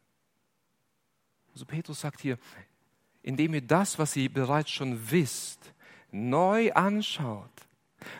[1.54, 2.38] Also Petrus sagt hier,
[3.22, 5.72] indem ihr das, was ihr bereits schon wisst,
[6.12, 7.50] neu anschaut,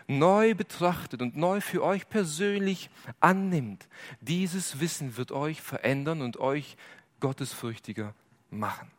[0.07, 3.89] neu betrachtet und neu für euch persönlich annimmt.
[4.21, 6.77] Dieses Wissen wird euch verändern und euch
[7.21, 8.15] gottesfürchtiger
[8.51, 8.91] machen.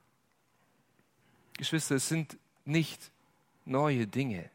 [1.57, 3.11] Geschwister, es sind nicht
[3.65, 4.49] neue Dinge,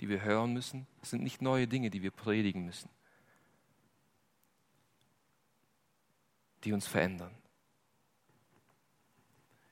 [0.00, 0.86] die wir hören müssen.
[1.02, 2.88] Es sind nicht neue Dinge, die wir predigen müssen,
[6.64, 7.34] die uns verändern.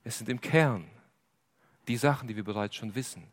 [0.05, 0.89] Es sind im Kern
[1.89, 3.33] die Sachen, die wir bereits schon wissen,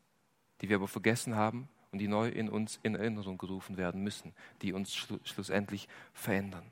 [0.62, 4.34] die wir aber vergessen haben und die neu in uns in Erinnerung gerufen werden müssen,
[4.62, 6.70] die uns schlu schlussendlich verändern.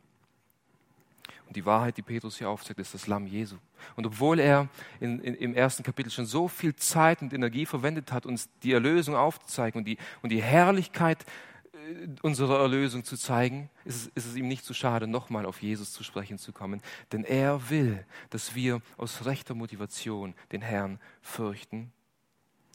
[1.48, 3.58] Und die Wahrheit, die Petrus hier aufzeigt, ist das Lamm Jesu.
[3.96, 8.12] Und obwohl er in, in, im ersten Kapitel schon so viel Zeit und Energie verwendet
[8.12, 11.26] hat, uns die Erlösung aufzuzeigen und die, und die Herrlichkeit
[11.74, 15.62] äh, unserer Erlösung zu zeigen, ist es, ist es ihm nicht zu schade, nochmal auf
[15.62, 16.82] Jesus zu sprechen zu kommen.
[17.12, 21.92] Denn er will, dass wir aus rechter Motivation den Herrn fürchten.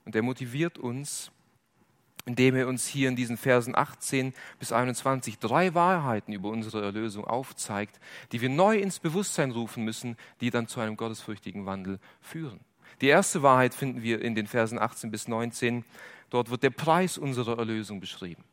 [0.05, 1.33] Und er motiviert uns,
[2.29, 7.25] indem er uns hier in diesen Versen 18 bis 21 drei Wahrheiten über unsere Erlösung
[7.25, 7.99] aufzeigt,
[8.33, 12.61] die wir neu ins Bewusstsein rufen müssen, die dann zu einem gottesfürchtigen Wandel führen.
[13.01, 15.87] Die erste Wahrheit finden wir in den Versen 18 bis 19.
[16.29, 18.45] Dort wird der Preis unserer Erlösung beschrieben.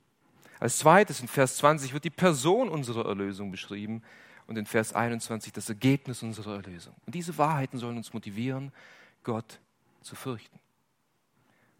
[0.61, 4.03] Als zweites in Vers 20 wird die Person unserer Erlösung beschrieben
[4.47, 6.95] und in Vers 21 das Ergebnis unserer Erlösung.
[7.05, 8.71] Und diese Wahrheiten sollen uns motivieren,
[9.25, 9.59] Gott
[10.01, 10.59] zu fürchten.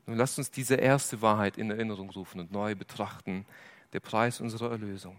[0.06, 3.46] Nun lasst uns diese erste Wahrheit in Erinnerung rufen und neu betrachten,
[3.94, 5.18] der Preis unserer Erlösung.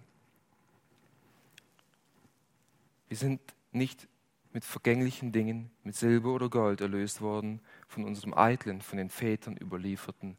[3.09, 3.41] Wir sind
[3.73, 4.09] nicht
[4.53, 9.57] mit vergänglichen Dingen, mit Silber oder Gold erlöst worden von unserem eitlen, von den Vätern
[9.57, 10.37] überlieferten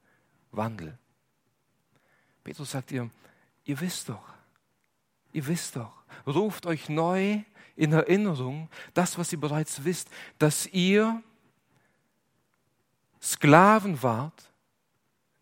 [0.51, 0.97] Wandel.
[2.43, 3.10] Petrus sagt ihr,
[3.65, 4.33] ihr wisst doch,
[5.33, 7.41] ihr wisst doch, ruft euch neu
[7.75, 11.21] in Erinnerung, das, was ihr bereits wisst, dass ihr
[13.27, 14.51] Sklaven wart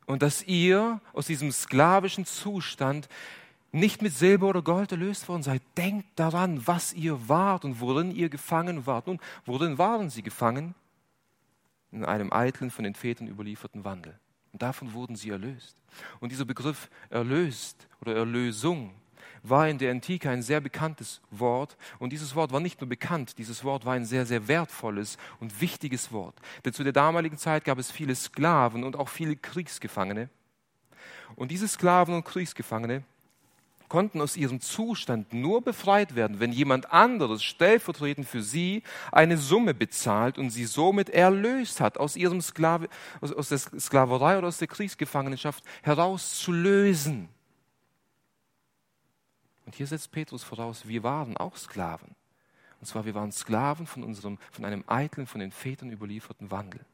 [0.07, 3.07] und dass ihr aus diesem sklavischen Zustand
[3.71, 5.61] nicht mit Silber oder Gold erlöst worden seid.
[5.77, 9.07] Denkt daran, was ihr wart und worin ihr gefangen wart.
[9.07, 10.73] Nun, worin waren sie gefangen?
[11.91, 14.17] In einem eitlen, von den Vätern überlieferten Wandel.
[14.53, 15.77] Und davon wurden sie erlöst.
[16.19, 18.93] Und dieser Begriff erlöst oder Erlösung
[19.49, 21.77] war in der Antike ein sehr bekanntes Wort.
[21.99, 25.62] Und dieses Wort war nicht nur bekannt, dieses Wort war ein sehr, sehr wertvolles und
[25.62, 26.36] wichtiges Wort.
[26.63, 30.29] Denn zu der damaligen Zeit gab es viele Sklaven und auch viele Kriegsgefangene.
[31.36, 33.03] Und diese Sklaven und Kriegsgefangene
[33.88, 39.73] konnten aus ihrem Zustand nur befreit werden, wenn jemand anderes stellvertretend für sie eine Summe
[39.73, 42.89] bezahlt und sie somit erlöst hat, aus ihrem Sklave,
[43.21, 47.29] aus, aus der Sklaverei oder aus der Kriegsgefangenschaft herauszulösen.
[49.65, 52.15] Und hier setzt Petrus voraus, wir waren auch Sklaven.
[52.80, 56.86] Und zwar, wir waren Sklaven von, unserem, von einem eitlen, von den Vätern überlieferten Wandel.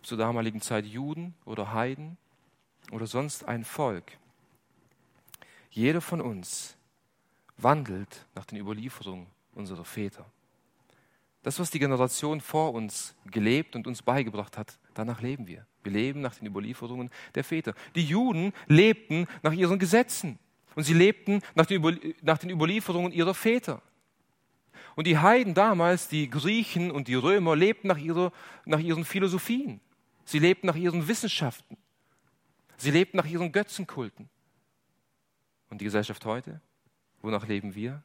[0.00, 2.16] ob zur damaligen Zeit Juden oder Heiden
[2.90, 4.16] oder sonst ein Volk.
[5.68, 6.78] Jeder von uns
[7.58, 10.24] wandelt nach den Überlieferungen unserer Väter.
[11.42, 15.66] Das, was die Generation vor uns gelebt und uns beigebracht hat, danach leben wir.
[15.82, 17.74] Wir leben nach den Überlieferungen der Väter.
[17.94, 20.38] Die Juden lebten nach ihren Gesetzen
[20.74, 23.82] und sie lebten nach den, Überlieferungen ihrer Väter.
[24.96, 28.32] Und die Heiden damals, die Griechen und die Römer, lebten nach, ihrer,
[28.66, 29.80] nach ihren Philosophien.
[30.24, 31.76] Sie lebten nach ihren Wissenschaften.
[32.76, 34.28] Sie lebten nach ihren Götzenkulten.
[35.70, 36.60] Und die Gesellschaft heute?
[37.22, 38.02] Wonach leben wir?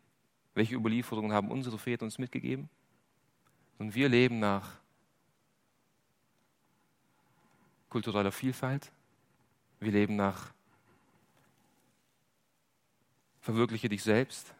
[0.54, 2.69] Welche Überlieferungen haben unsere Väter uns mitgegeben?
[3.78, 4.80] Und wir leben nach
[7.95, 8.91] kultureller Vielfalt.
[9.79, 10.51] Wir leben nach
[13.39, 14.53] Verwirkliche dich selbst.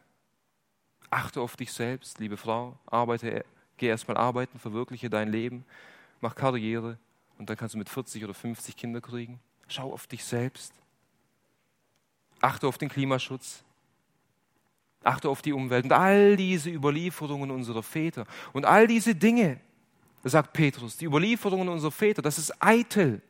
[1.10, 2.78] Achte auf dich selbst, liebe Frau.
[2.86, 3.44] Arbeite,
[3.76, 5.66] geh erstmal arbeiten, verwirkliche dein Leben,
[6.22, 6.96] mach Karriere,
[7.36, 9.38] und dann kannst du mit 40 oder 50 Kinder kriegen.
[9.68, 10.72] Schau auf dich selbst.
[12.40, 13.62] Achte auf den Klimaschutz.
[15.04, 19.60] Achte auf die Umwelt und all diese Überlieferungen unserer Väter und all diese Dinge,
[20.30, 23.22] sagt Petrus, die Überlieferungen unserer Väter, das ist eitel.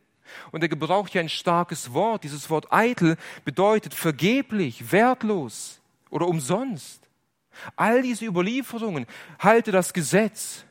[0.51, 2.25] Und er gebraucht hier ein starkes Wort.
[2.25, 5.81] Dieses Wort eitel bedeutet vergeblich, wertlos
[6.11, 7.09] oder umsonst.
[7.75, 9.07] All diese Überlieferungen,
[9.39, 10.65] halte das Gesetz,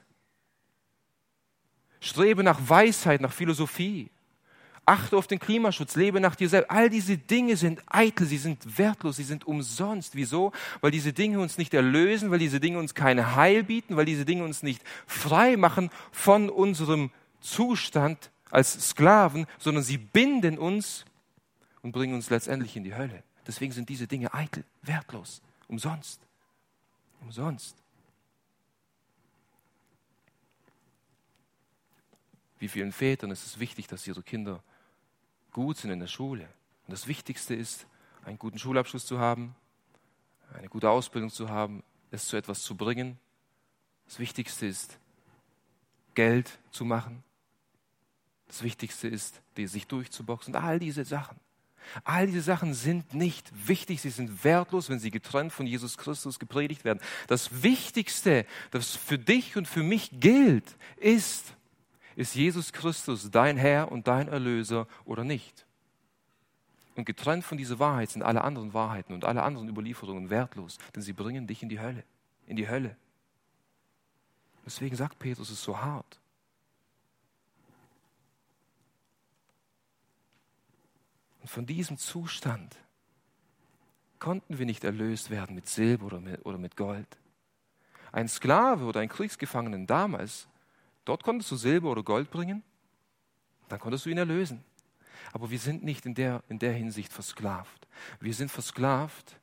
[1.99, 4.09] strebe nach Weisheit, nach Philosophie,
[4.85, 6.69] achte auf den Klimaschutz, lebe nach dir selbst.
[6.69, 10.15] All diese Dinge sind eitel, sie sind wertlos, sie sind umsonst.
[10.15, 10.51] Wieso?
[10.81, 14.25] Weil diese Dinge uns nicht erlösen, weil diese Dinge uns kein Heil bieten, weil diese
[14.25, 21.05] Dinge uns nicht frei machen von unserem Zustand als Sklaven, sondern sie binden uns
[21.81, 23.23] und bringen uns letztendlich in die Hölle.
[23.47, 26.21] Deswegen sind diese Dinge eitel, wertlos, umsonst.
[27.21, 27.75] Umsonst.
[32.59, 34.63] Wie vielen Vätern ist es wichtig, dass ihre Kinder
[35.55, 36.49] gut sind in der Schule.
[36.85, 37.87] Und das Wichtigste ist,
[38.25, 39.55] einen guten Schulabschluss zu haben,
[40.53, 43.17] eine gute Ausbildung zu haben, es zu etwas zu bringen.
[44.05, 44.99] Das Wichtigste ist,
[46.13, 47.23] Geld zu machen.
[48.47, 51.39] Das Wichtigste ist, sich durchzuboxen all diese Sachen.
[52.03, 56.37] All diese Sachen sind nicht wichtig, sie sind wertlos, wenn sie getrennt von Jesus Christus
[56.37, 56.99] gepredigt werden.
[57.27, 61.55] Das Wichtigste, das für dich und für mich gilt, ist,
[62.15, 65.65] ist Jesus Christus dein Herr und dein Erlöser oder nicht?
[66.95, 71.01] Und getrennt von dieser Wahrheit sind alle anderen Wahrheiten und alle anderen Überlieferungen wertlos, denn
[71.01, 72.03] sie bringen dich in die Hölle,
[72.47, 72.95] in die Hölle.
[74.65, 76.19] Deswegen sagt Petrus es so hart.
[81.41, 82.75] Und von diesem Zustand
[84.17, 87.17] konnten wir nicht erlöst werden mit Silber oder mit, oder mit Gold.
[88.11, 90.47] Ein Sklave oder ein Kriegsgefangenen damals
[91.05, 92.63] Dort konntest du Silber oder Gold bringen,
[93.69, 94.63] dann konntest du ihn erlösen.
[95.31, 97.87] Aber wir sind nicht in der, in der Hinsicht versklavt.
[98.19, 99.39] Wir sind versklavt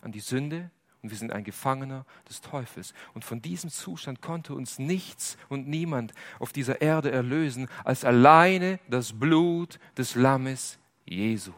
[0.00, 0.70] an die Sünde
[1.02, 2.94] und wir sind ein Gefangener des Teufels.
[3.14, 8.78] Und von diesem Zustand konnte uns nichts und niemand auf dieser Erde erlösen, als alleine
[8.88, 11.52] das Blut des Lammes Jesu.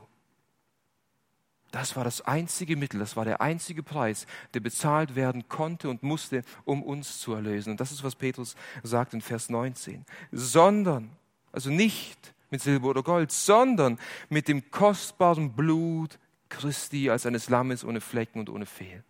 [1.74, 6.04] Das war das einzige Mittel, das war der einzige Preis, der bezahlt werden konnte und
[6.04, 7.70] musste, um uns zu erlösen.
[7.72, 10.06] Und das ist, was Petrus sagt in Vers 19.
[10.30, 11.10] Sondern,
[11.50, 17.84] also nicht mit Silber oder Gold, sondern mit dem kostbaren Blut Christi als eines Lammes
[17.84, 19.02] ohne Flecken und ohne Fehl.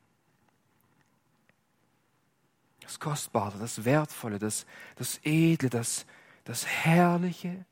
[2.80, 4.64] Das Kostbare, das Wertvolle, das,
[4.96, 6.06] das Edle, das,
[6.44, 7.66] das Herrliche,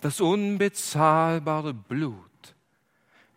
[0.00, 2.35] das unbezahlbare Blut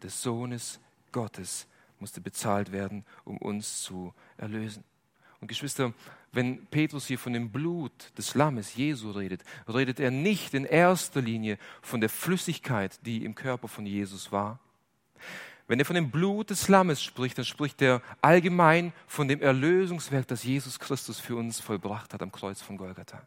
[0.04, 0.80] des Sohnes
[1.12, 1.68] Gottes
[2.00, 4.84] musste bezahlt werden, um uns zu erlösen.
[5.42, 5.94] Und Geschwister,
[6.32, 11.22] wenn Petrus hier von dem Blut des Lammes Jesu redet, redet er nicht in erster
[11.22, 14.60] Linie von der Flüssigkeit, die im Körper von Jesus war.
[15.68, 20.28] Wenn er von dem Blut des Lammes spricht, dann spricht er allgemein von dem Erlösungswerk,
[20.28, 23.22] das Jesus Christus für uns vollbracht hat am Kreuz von Golgatha.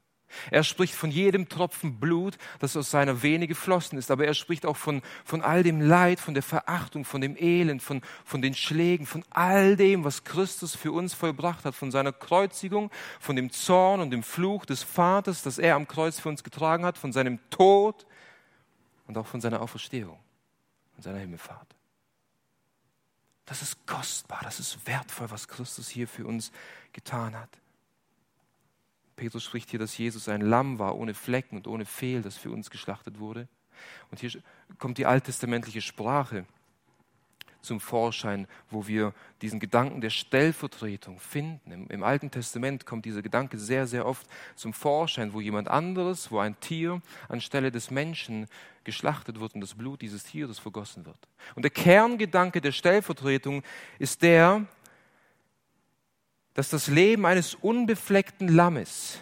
[0.51, 4.67] Er spricht von jedem Tropfen Blut, das aus seiner Vene geflossen ist, aber er spricht
[4.67, 8.55] auch von, von all dem Leid, von der Verachtung, von dem Elend, von, von den
[8.55, 12.91] Schlägen, von all dem, was Christus für uns vollbracht hat, von seiner Kreuzigung,
[13.21, 16.85] von dem Zorn und dem Fluch des Vaters, das er am Kreuz für uns getragen
[16.85, 18.07] hat, von seinem Tod
[19.07, 20.19] und auch von seiner Auferstehung
[20.97, 21.75] und seiner Himmelfahrt.
[23.45, 26.53] Das ist kostbar, das ist wertvoll, was Christus hier für uns
[26.93, 27.62] getan hat.
[29.17, 32.51] Petrus spricht hier, dass Jesus ein Lamm war, ohne Flecken und ohne Fehl, das für
[32.51, 33.49] uns geschlachtet wurde.
[34.11, 34.31] Und hier
[34.79, 36.47] kommt die alttestamentliche Sprache
[37.63, 41.71] zum Vorschein, wo wir diesen Gedanken der Stellvertretung finden.
[41.71, 46.31] Im, Im, Alten Testament kommt dieser Gedanke sehr, sehr oft zum Vorschein, wo jemand anderes,
[46.31, 48.47] wo ein Tier anstelle des Menschen
[48.85, 51.19] geschlachtet wird und das Blut dieses Tieres vergossen wird.
[51.55, 53.63] Und der Kerngedanke der Stellvertretung
[53.99, 54.67] ist der,
[56.55, 59.21] dass das Leben eines unbefleckten Lammes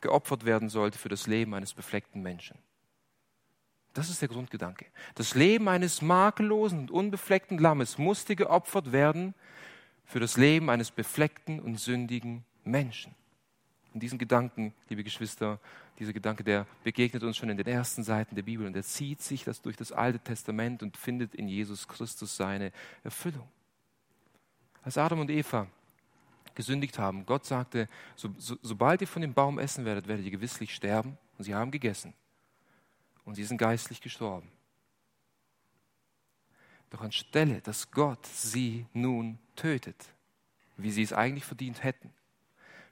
[0.00, 2.58] geopfert werden sollte für das Leben eines befleckten Menschen.
[3.94, 4.86] Das ist der Grundgedanke.
[5.14, 9.34] Das Leben eines makellosen und unbefleckten Lammes musste geopfert werden
[10.04, 13.14] für das Leben eines befleckten und sündigen Menschen.
[13.94, 15.60] Und diesen Gedanken, liebe Geschwister,
[16.00, 19.22] dieser Gedanke, der begegnet uns schon in den ersten Seiten der Bibel und er zieht
[19.22, 22.72] sich das durch das Alte Testament und findet in Jesus Christus seine
[23.04, 23.48] Erfüllung.
[24.82, 25.68] Als Adam und Eva
[26.54, 27.26] gesündigt haben.
[27.26, 31.18] Gott sagte, so, so, sobald ihr von dem Baum essen werdet, werdet ihr gewisslich sterben.
[31.38, 32.14] Und sie haben gegessen.
[33.24, 34.50] Und sie sind geistlich gestorben.
[36.90, 39.96] Doch anstelle, dass Gott sie nun tötet,
[40.76, 42.12] wie sie es eigentlich verdient hätten,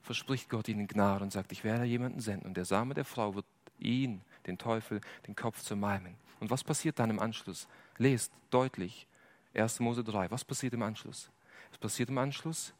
[0.00, 3.36] verspricht Gott ihnen Gnade und sagt, ich werde jemanden senden und der Same der Frau
[3.36, 3.46] wird
[3.78, 6.16] ihn, den Teufel, den Kopf zermalmen.
[6.40, 7.68] Und was passiert dann im Anschluss?
[7.98, 9.06] Lest deutlich
[9.54, 9.78] 1.
[9.78, 10.30] Mose 3.
[10.32, 11.30] Was passiert im Anschluss?
[11.70, 12.74] Es passiert im Anschluss,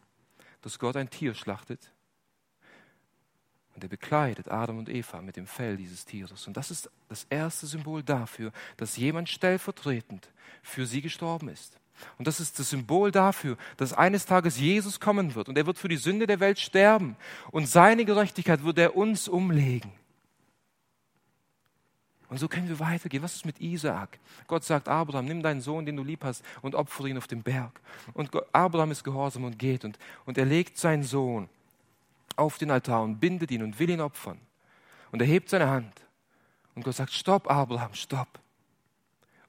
[0.63, 1.93] dass Gott ein Tier schlachtet
[3.75, 6.47] und er bekleidet Adam und Eva mit dem Fell dieses Tieres.
[6.47, 10.31] Und das ist das erste Symbol dafür, dass jemand stellvertretend
[10.63, 11.79] für sie gestorben ist.
[12.19, 15.79] Und das ist das Symbol dafür, dass eines Tages Jesus kommen wird und er wird
[15.79, 17.17] für die Sünde der Welt sterben
[17.51, 19.93] und seine Gerechtigkeit wird er uns umlegen.
[22.33, 23.23] Und so können wir weitergehen.
[23.23, 24.19] Was ist mit Isaak?
[24.47, 27.43] Gott sagt Abraham, nimm deinen Sohn, den du lieb hast, und opfere ihn auf dem
[27.43, 27.79] Berg.
[28.15, 29.85] Und Abraham ist gehorsam und geht.
[29.85, 31.51] Und, und er legt seinen Sohn
[32.37, 34.41] auf den Altar und bindet ihn und will ihn opfern.
[35.11, 35.93] Und er hebt seine Hand.
[36.75, 38.41] Und Gott sagt, stopp, Abraham, stopp.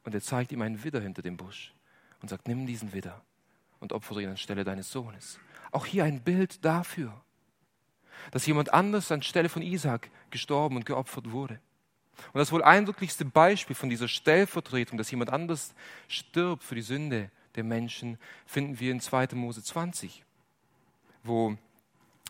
[0.03, 1.73] Und er zeigt ihm einen Widder hinter dem Busch
[2.21, 3.21] und sagt, nimm diesen Widder
[3.79, 5.39] und opfere ihn anstelle deines Sohnes.
[5.71, 7.13] Auch hier ein Bild dafür,
[8.31, 11.61] dass jemand anders anstelle von Isaac gestorben und geopfert wurde.
[12.33, 15.73] Und das wohl eindrücklichste Beispiel von dieser Stellvertretung, dass jemand anders
[16.07, 19.29] stirbt für die Sünde der Menschen, finden wir in 2.
[19.33, 20.23] Mose 20,
[21.23, 21.55] wo,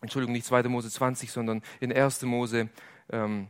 [0.02, 0.64] Entschuldigung, nicht 2.
[0.64, 2.24] Mose 20, sondern in 1.
[2.24, 2.70] Mose,
[3.10, 3.48] ähm,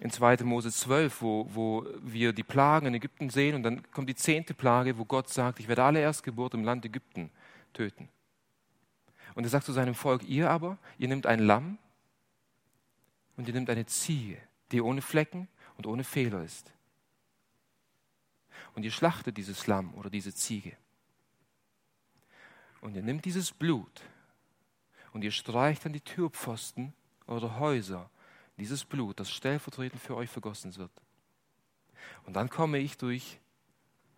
[0.00, 0.44] in 2.
[0.44, 4.54] Mose 12, wo, wo wir die Plagen in Ägypten sehen und dann kommt die zehnte
[4.54, 7.30] Plage, wo Gott sagt, ich werde alle Erstgeburten im Land Ägypten
[7.72, 8.08] töten.
[9.34, 11.78] Und er sagt zu seinem Volk, ihr aber, ihr nehmt ein Lamm
[13.36, 14.38] und ihr nehmt eine Ziege,
[14.72, 16.72] die ohne Flecken und ohne Fehler ist.
[18.74, 20.76] Und ihr schlachtet dieses Lamm oder diese Ziege.
[22.80, 24.02] Und ihr nimmt dieses Blut
[25.12, 26.92] und ihr streicht an die Türpfosten
[27.26, 28.10] eurer Häuser
[28.58, 30.92] dieses Blut, das stellvertretend für euch vergossen wird.
[32.24, 33.38] Und dann komme ich durch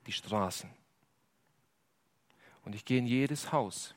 [0.07, 0.71] die Straßen.
[2.65, 3.95] Und ich gehe in jedes Haus.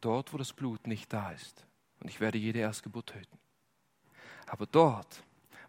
[0.00, 1.66] Dort, wo das Blut nicht da ist.
[2.00, 3.38] Und ich werde jede Erstgeburt töten.
[4.50, 5.22] Aber dort,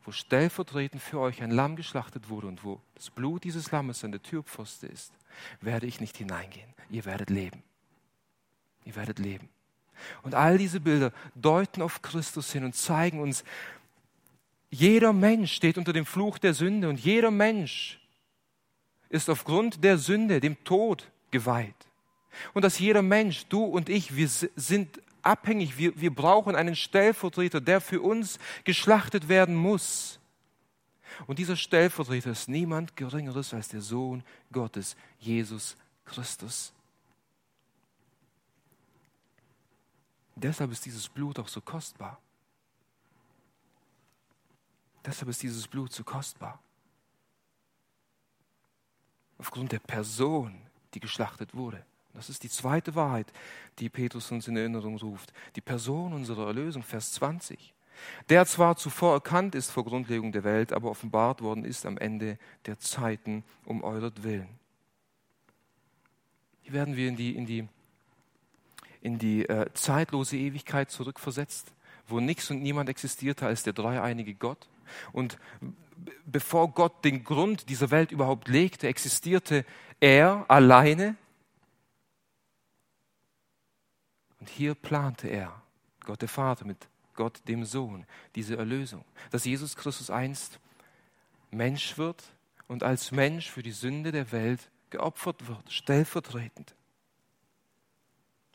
[0.04, 4.12] wo stellvertretend für euch ein Lamm geschlachtet wurde und wo das Blut dieses Lammes an
[4.12, 5.14] der Türpfoste ist,
[5.62, 6.74] werde ich nicht hineingehen.
[6.90, 7.62] Ihr werdet leben.
[8.84, 9.50] Ihr werdet leben.
[10.24, 13.44] Und all diese Bilder deuten auf Christus hin und zeigen uns,
[14.72, 18.00] jeder Mensch steht unter dem Fluch der Sünde und jeder Mensch
[19.10, 21.76] ist aufgrund der Sünde dem Tod geweiht.
[22.54, 25.78] Und dass jeder Mensch, du und ich, wir sind abhängig.
[25.78, 30.20] Wir, wir brauchen einen Stellvertreter, der für uns geschlachtet werden muss.
[31.28, 36.74] Und dieser Stellvertreter ist niemand Geringeres als der Sohn Gottes, Jesus Christus.
[40.36, 42.20] Deshalb ist dieses Blut auch so kostbar.
[45.06, 46.60] Deshalb ist dieses Blut so kostbar.
[49.38, 50.62] Aufgrund der Person,
[50.94, 51.84] die geschlachtet wurde.
[52.14, 53.32] Das ist die zweite Wahrheit,
[53.80, 55.34] die Petrus uns in Erinnerung ruft.
[55.56, 57.74] Die Person unserer Erlösung, Vers 20.
[58.30, 62.38] Der zwar zuvor erkannt ist vor Grundlegung der Welt, aber offenbart worden ist am Ende
[62.66, 64.48] der Zeiten um euretwillen.
[66.64, 67.68] Hier werden wir in die, in die,
[69.02, 71.74] in die äh, zeitlose Ewigkeit zurückversetzt,
[72.08, 74.70] wo nichts und niemand existierte als der dreieinige Gott.
[75.12, 75.38] Und
[76.26, 79.66] bevor Gott den Grund dieser Welt überhaupt legte, existierte
[80.00, 81.16] er alleine
[84.42, 85.62] Und hier plante er,
[86.04, 90.60] Gott der Vater mit Gott dem Sohn, diese Erlösung, dass Jesus Christus einst
[91.52, 92.24] Mensch wird
[92.68, 96.74] und als Mensch für die Sünde der Welt geopfert wird, stellvertretend.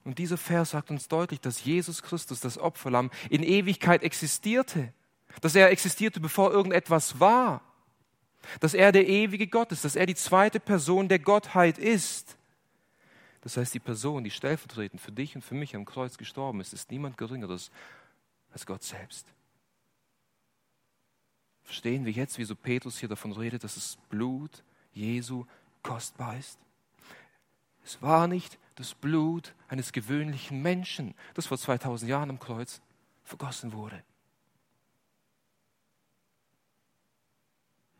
[0.05, 4.93] Und dieser Vers sagt uns deutlich, dass Jesus Christus, das Opferlamm, in Ewigkeit existierte,
[5.41, 7.63] dass er existierte, bevor irgendetwas war,
[8.61, 12.37] dass er der ewige Gott ist, dass er die zweite Person der Gottheit ist.
[13.47, 16.73] Das heißt, die Person, die stellvertretend für dich und für mich am Kreuz gestorben ist,
[16.73, 17.71] ist niemand Geringeres
[18.51, 19.33] als Gott selbst.
[21.63, 25.47] Verstehen wir jetzt, wieso Petrus hier davon redet, dass das Blut Jesu
[25.85, 26.59] kostbar ist?
[27.85, 32.81] Es war nicht das Blut eines gewöhnlichen Menschen, das vor 2000 Jahren am Kreuz
[33.23, 34.03] vergossen wurde.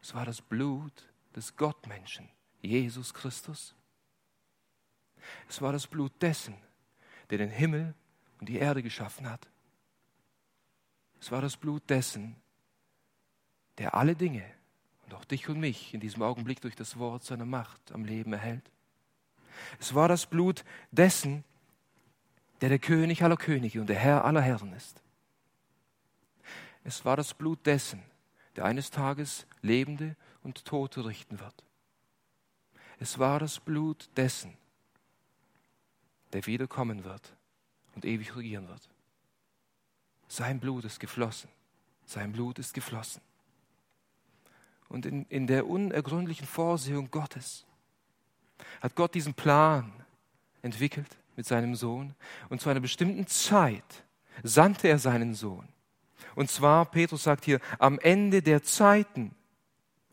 [0.03, 2.29] Es war das Blut des Gottmenschen,
[2.63, 3.77] Jesus Christus.
[5.49, 6.55] Es war das Blut dessen,
[7.31, 7.95] der den Himmel
[8.41, 9.49] und die Erde geschaffen hat.
[11.21, 12.37] Es war das Blut dessen,
[13.79, 14.45] der alle Dinge
[15.05, 18.33] und auch dich und mich in diesem Augenblick durch das Wort seiner Macht am Leben
[18.33, 18.71] erhält.
[19.81, 21.45] Es war das Blut dessen,
[22.61, 25.03] der der König aller Könige und der Herr aller Herren ist.
[26.85, 28.03] Es war das Blut dessen,
[28.55, 31.65] der eines Tages Lebende und Tote richten wird.
[32.99, 34.57] Es war das Blut dessen,
[36.33, 37.37] der wiederkommen wird
[37.95, 38.89] und ewig regieren wird.
[40.29, 41.51] Sein Blut ist geflossen.
[42.05, 43.23] Sein Blut ist geflossen.
[44.89, 47.67] Und in, in der unergründlichen Vorsehung Gottes
[48.81, 49.93] hat Gott diesen Plan
[50.63, 52.15] entwickelt mit seinem Sohn.
[52.49, 54.05] Und zu einer bestimmten Zeit
[54.43, 55.69] sandte er seinen Sohn.
[56.35, 59.35] Und zwar, Petrus sagt hier, am Ende der Zeiten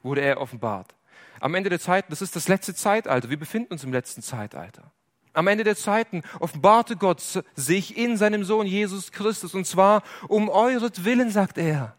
[0.01, 0.95] wurde er offenbart.
[1.39, 3.29] am Ende der Zeiten, das ist das letzte Zeitalter.
[3.29, 4.91] Wir befinden uns im letzten Zeitalter.
[5.33, 10.47] Am Ende der Zeiten offenbarte Gott sich in seinem Sohn Jesus Christus und zwar um
[10.47, 11.95] euretwillen, sagt er.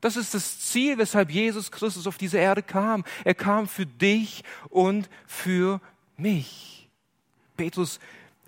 [0.00, 3.04] Das ist das Ziel, weshalb Jesus Christus auf diese Erde kam.
[3.24, 5.80] Er kam für dich und für
[6.16, 6.88] mich.
[7.56, 7.98] Petrus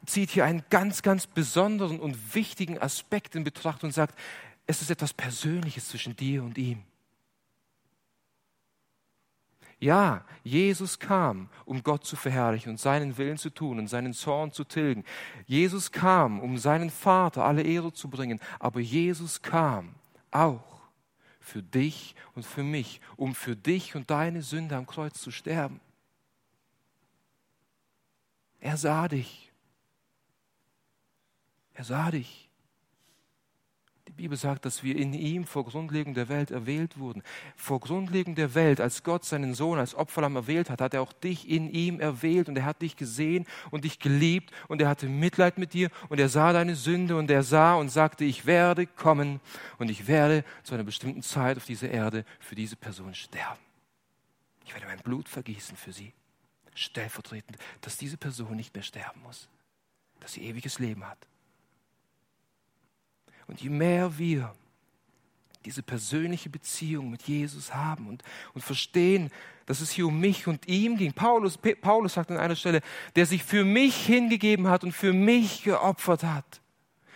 [0.06, 4.18] zieht hier einen ganz, ganz besonderen und wichtigen Aspekt in Betracht und sagt,
[4.66, 6.82] es ist etwas Persönliches zwischen dir und ihm.
[9.80, 14.52] Ja, Jesus kam, um Gott zu verherrlichen und seinen Willen zu tun und seinen Zorn
[14.52, 15.04] zu tilgen.
[15.46, 18.40] Jesus kam, um seinen Vater alle Ehre zu bringen.
[18.58, 19.94] Aber Jesus kam
[20.30, 20.82] auch
[21.40, 25.80] für dich und für mich, um für dich und deine Sünde am Kreuz zu sterben.
[28.60, 29.50] Er sah dich.
[31.72, 32.49] Er sah dich.
[34.10, 37.22] Die Bibel sagt, dass wir in ihm vor Grundlegung der Welt erwählt wurden.
[37.54, 41.12] Vor Grundlegung der Welt, als Gott seinen Sohn als Opferlamm erwählt hat, hat er auch
[41.12, 45.06] dich in ihm erwählt und er hat dich gesehen und dich geliebt und er hatte
[45.06, 48.88] Mitleid mit dir und er sah deine Sünde und er sah und sagte, ich werde
[48.88, 49.38] kommen
[49.78, 53.60] und ich werde zu einer bestimmten Zeit auf dieser Erde für diese Person sterben.
[54.66, 56.12] Ich werde mein Blut vergießen für sie,
[56.74, 59.48] stellvertretend, dass diese Person nicht mehr sterben muss,
[60.18, 61.29] dass sie ewiges Leben hat.
[63.50, 64.54] Und je mehr wir
[65.64, 68.22] diese persönliche Beziehung mit Jesus haben und,
[68.54, 69.28] und verstehen,
[69.66, 71.12] dass es hier um mich und ihm ging.
[71.12, 72.80] Paulus, Paulus sagt an einer Stelle,
[73.16, 76.60] der sich für mich hingegeben hat und für mich geopfert hat.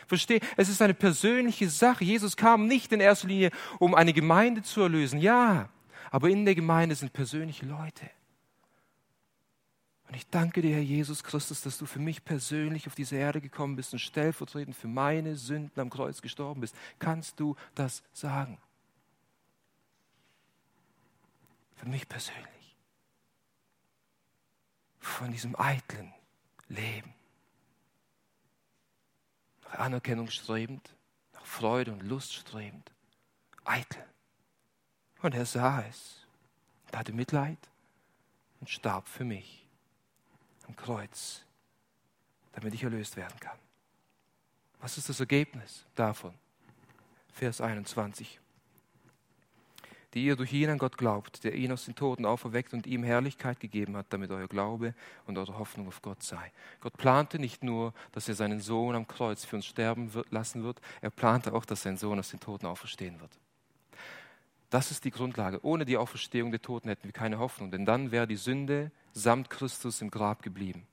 [0.08, 2.04] Verstehe, es ist eine persönliche Sache.
[2.04, 5.20] Jesus kam nicht in erster Linie, um eine Gemeinde zu erlösen.
[5.20, 5.68] Ja,
[6.10, 8.10] aber in der Gemeinde sind persönliche Leute.
[10.08, 13.40] Und ich danke dir, Herr Jesus Christus, dass du für mich persönlich auf diese Erde
[13.40, 16.76] gekommen bist und stellvertretend für meine Sünden am Kreuz gestorben bist.
[16.98, 18.58] Kannst du das sagen?
[21.76, 22.76] Für mich persönlich.
[25.00, 26.12] Von diesem eitlen
[26.68, 27.12] Leben.
[29.64, 30.94] Nach Anerkennung strebend,
[31.32, 32.90] nach Freude und Lust strebend.
[33.64, 34.04] Eitel.
[35.22, 36.26] Und er sah es,
[36.94, 37.58] hatte Mitleid
[38.60, 39.63] und starb für mich
[40.66, 41.42] am Kreuz,
[42.52, 43.58] damit ich erlöst werden kann.
[44.80, 46.34] Was ist das Ergebnis davon?
[47.32, 48.40] Vers 21.
[50.14, 53.02] Die ihr durch ihn an Gott glaubt, der ihn aus den Toten auferweckt und ihm
[53.02, 54.94] Herrlichkeit gegeben hat, damit euer Glaube
[55.26, 56.52] und eure Hoffnung auf Gott sei.
[56.80, 60.62] Gott plante nicht nur, dass er seinen Sohn am Kreuz für uns sterben wird, lassen
[60.62, 63.32] wird, er plante auch, dass sein Sohn aus den Toten auferstehen wird.
[64.74, 65.64] Das ist die Grundlage.
[65.64, 69.48] Ohne die Auferstehung der Toten hätten wir keine Hoffnung, denn dann wäre die Sünde samt
[69.48, 70.84] Christus im Grab geblieben.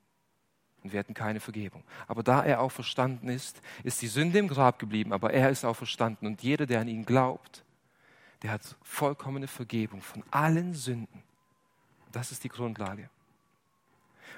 [0.83, 1.83] Und wir hätten keine Vergebung.
[2.07, 6.27] Aber da er auferstanden ist, ist die Sünde im Grab geblieben, aber er ist auferstanden.
[6.27, 7.63] Und jeder, der an ihn glaubt,
[8.43, 11.23] der hat vollkommene Vergebung von allen Sünden.
[12.11, 13.09] Das ist die Grundlage.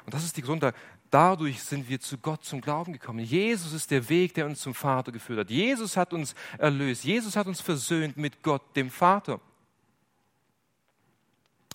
[0.06, 0.78] Und das ist die Grundlage.
[1.10, 3.20] Dadurch sind wir zu Gott zum Glauben gekommen.
[3.20, 5.49] Jesus ist der Weg, der uns zum Vater geführt hat.
[5.49, 7.04] Jesus hat uns erlöst.
[7.04, 9.39] Jesus hat uns versöhnt mit Gott, dem Vater.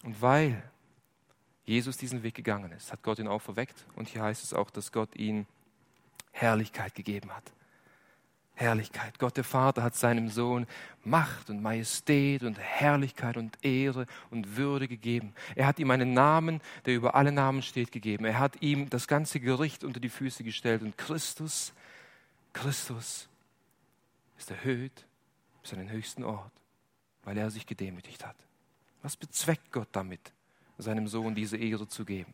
[0.02, 0.62] Und weil
[1.64, 3.86] Jesus diesen Weg gegangen ist, hat Gott ihn auch verweckt.
[3.94, 5.46] Und hier heißt es auch, dass Gott ihm
[6.32, 7.52] Herrlichkeit gegeben hat.
[8.58, 9.18] Herrlichkeit.
[9.18, 10.66] Gott der Vater hat seinem Sohn
[11.04, 15.34] Macht und Majestät und Herrlichkeit und Ehre und Würde gegeben.
[15.54, 18.24] Er hat ihm einen Namen, der über alle Namen steht, gegeben.
[18.24, 20.82] Er hat ihm das ganze Gericht unter die Füße gestellt.
[20.82, 21.72] Und Christus,
[22.52, 23.28] Christus
[24.38, 25.06] ist erhöht
[25.62, 26.52] bis an den höchsten Ort,
[27.24, 28.36] weil er sich gedemütigt hat.
[29.02, 30.32] Was bezweckt Gott damit?
[30.78, 32.32] seinem Sohn diese Ehre zu geben.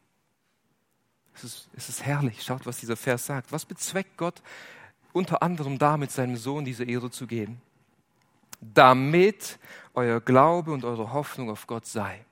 [1.34, 2.42] Es ist, es ist herrlich.
[2.42, 3.50] Schaut, was dieser Vers sagt.
[3.50, 4.42] Was bezweckt Gott
[5.14, 7.62] unter anderem damit, seinem Sohn diese Ehre zu geben?
[8.60, 9.58] Damit
[9.94, 12.24] euer Glaube und eure Hoffnung auf Gott sei.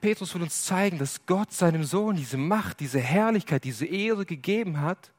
[0.00, 4.80] Petrus will uns zeigen, dass Gott seinem Sohn diese Macht, diese Herrlichkeit, diese Ehre gegeben
[4.80, 5.12] hat.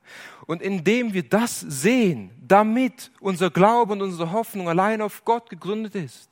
[0.48, 5.96] Und indem wir das sehen, damit unser Glaube und unsere Hoffnung allein auf Gott gegründet
[5.96, 6.32] ist,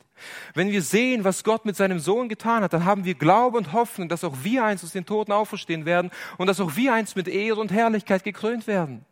[0.52, 3.72] wenn wir sehen, was Gott mit seinem Sohn getan hat, dann haben wir Glaube und
[3.72, 7.16] Hoffnung, dass auch wir eins aus den Toten auferstehen werden und dass auch wir eins
[7.16, 9.06] mit Ehre und Herrlichkeit gekrönt werden.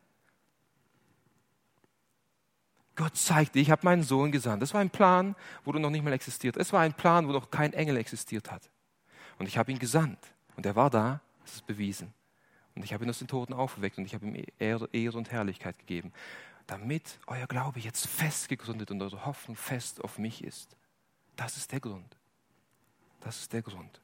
[2.99, 4.61] Gott zeigte, ich habe meinen Sohn gesandt.
[4.61, 6.57] Das war ein Plan, wo du noch nicht mal existiert.
[6.57, 8.69] Es war ein Plan, wo noch kein Engel existiert hat.
[9.39, 10.19] Und ich habe ihn gesandt.
[10.57, 12.13] Und er war da, das ist bewiesen.
[12.75, 15.31] Und ich habe ihn aus den Toten aufgeweckt und ich habe ihm Ehre, Ehre und
[15.31, 16.13] Herrlichkeit gegeben,
[16.67, 20.77] damit euer Glaube jetzt fest gegründet und eure Hoffnung fest auf mich ist.
[21.37, 22.17] Das ist der Grund.
[23.21, 24.01] Das ist der Grund.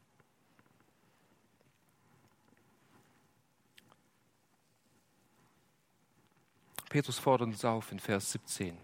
[6.95, 8.79] Petrus fordert uns auf in Vers 17,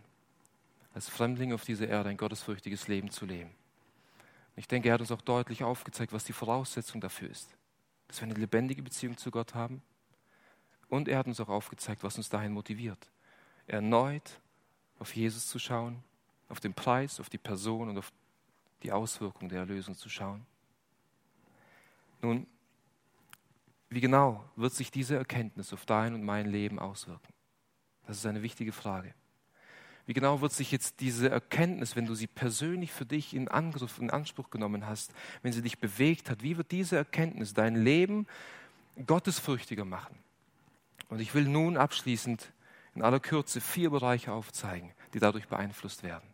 [0.95, 3.55] als Fremdling auf dieser Erde ein gottesfürchtiges Leben zu leben.
[4.57, 7.57] Ich denke, er hat uns auch deutlich aufgezeigt, was die Voraussetzung dafür ist,
[8.09, 9.81] dass wir eine lebendige Beziehung zu Gott haben.
[10.89, 13.13] Und er hat uns auch aufgezeigt, was uns dahin motiviert,
[13.69, 14.41] erneut
[14.99, 16.03] auf Jesus zu schauen,
[16.49, 18.11] auf den Preis, auf die Person und auf
[18.83, 20.45] die Auswirkung der Erlösung zu schauen.
[22.23, 22.49] Nun,
[23.89, 27.33] wie genau wird sich diese Erkenntnis auf dein und mein Leben auswirken?
[28.11, 29.15] Das ist eine wichtige Frage.
[30.05, 34.01] Wie genau wird sich jetzt diese Erkenntnis, wenn du sie persönlich für dich in Angriff,
[34.01, 38.27] in Anspruch genommen hast, wenn sie dich bewegt hat, wie wird diese Erkenntnis dein Leben
[39.07, 40.19] gottesfürchtiger machen?
[41.09, 42.53] Und ich will nun abschließend
[42.97, 46.29] in aller Kürze vier Bereiche aufzeigen, die dadurch beeinflusst werden.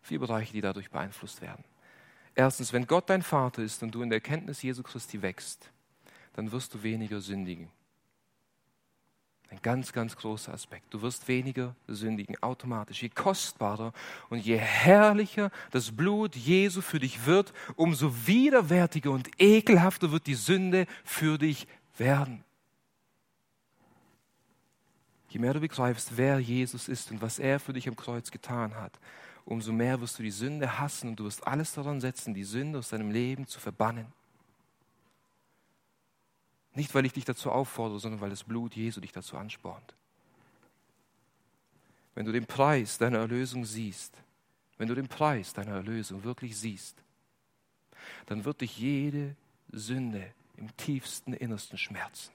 [0.00, 1.64] Vier Bereiche, die dadurch beeinflusst werden.
[2.34, 5.70] Erstens, wenn Gott dein Vater ist und du in der Erkenntnis Jesu Christi wächst,
[6.32, 7.70] dann wirst du weniger sündigen.
[9.50, 10.92] Ein ganz, ganz großer Aspekt.
[10.92, 13.02] Du wirst weniger sündigen, automatisch.
[13.02, 13.94] Je kostbarer
[14.28, 20.34] und je herrlicher das Blut Jesu für dich wird, umso widerwärtiger und ekelhafter wird die
[20.34, 22.44] Sünde für dich werden.
[25.30, 28.74] Je mehr du begreifst, wer Jesus ist und was er für dich am Kreuz getan
[28.74, 28.98] hat,
[29.46, 32.78] umso mehr wirst du die Sünde hassen und du wirst alles daran setzen, die Sünde
[32.78, 34.06] aus deinem Leben zu verbannen.
[36.78, 39.96] Nicht, weil ich dich dazu auffordere, sondern weil das Blut Jesu dich dazu anspornt.
[42.14, 44.16] Wenn du den Preis deiner Erlösung siehst,
[44.76, 47.02] wenn du den Preis deiner Erlösung wirklich siehst,
[48.26, 49.34] dann wird dich jede
[49.72, 52.30] Sünde im tiefsten Innersten schmerzen.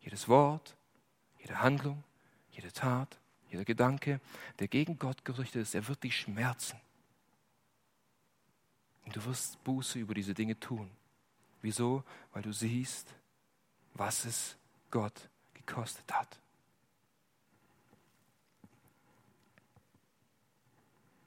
[0.00, 0.76] Jedes Wort,
[1.40, 2.04] jede Handlung,
[2.52, 3.18] jede Tat,
[3.50, 4.20] jeder Gedanke,
[4.60, 6.78] der gegen Gott gerichtet ist, er wird dich schmerzen.
[9.04, 10.88] Und du wirst Buße über diese Dinge tun.
[11.62, 12.04] Wieso?
[12.32, 13.14] Weil du siehst,
[13.94, 14.56] was es
[14.90, 16.38] Gott gekostet hat.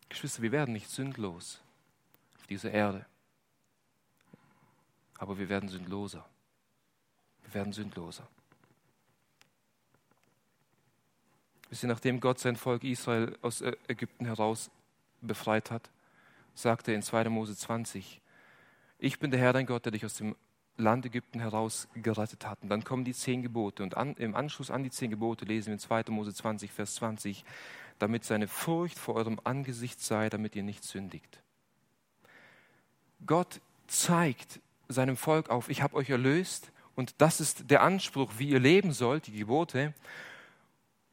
[0.09, 1.61] Geschwister, wir werden nicht sündlos
[2.37, 3.05] auf dieser Erde,
[5.17, 6.25] aber wir werden sündloser.
[7.43, 8.27] Wir werden sündloser.
[11.69, 14.69] Wisst ihr, nachdem Gott sein Volk Israel aus Ägypten heraus
[15.21, 15.89] befreit hat,
[16.53, 17.29] sagte er in 2.
[17.29, 18.20] Mose 20,
[19.01, 20.35] ich bin der Herr dein Gott, der dich aus dem
[20.77, 22.59] Land Ägypten heraus gerettet hat.
[22.61, 23.81] Und dann kommen die zehn Gebote.
[23.81, 26.03] Und an, im Anschluss an die zehn Gebote lesen wir in 2.
[26.09, 27.43] Mose 20, Vers 20,
[27.97, 31.41] damit seine Furcht vor eurem Angesicht sei, damit ihr nicht sündigt.
[33.25, 38.49] Gott zeigt seinem Volk auf, ich habe euch erlöst und das ist der Anspruch, wie
[38.49, 39.95] ihr leben sollt, die Gebote.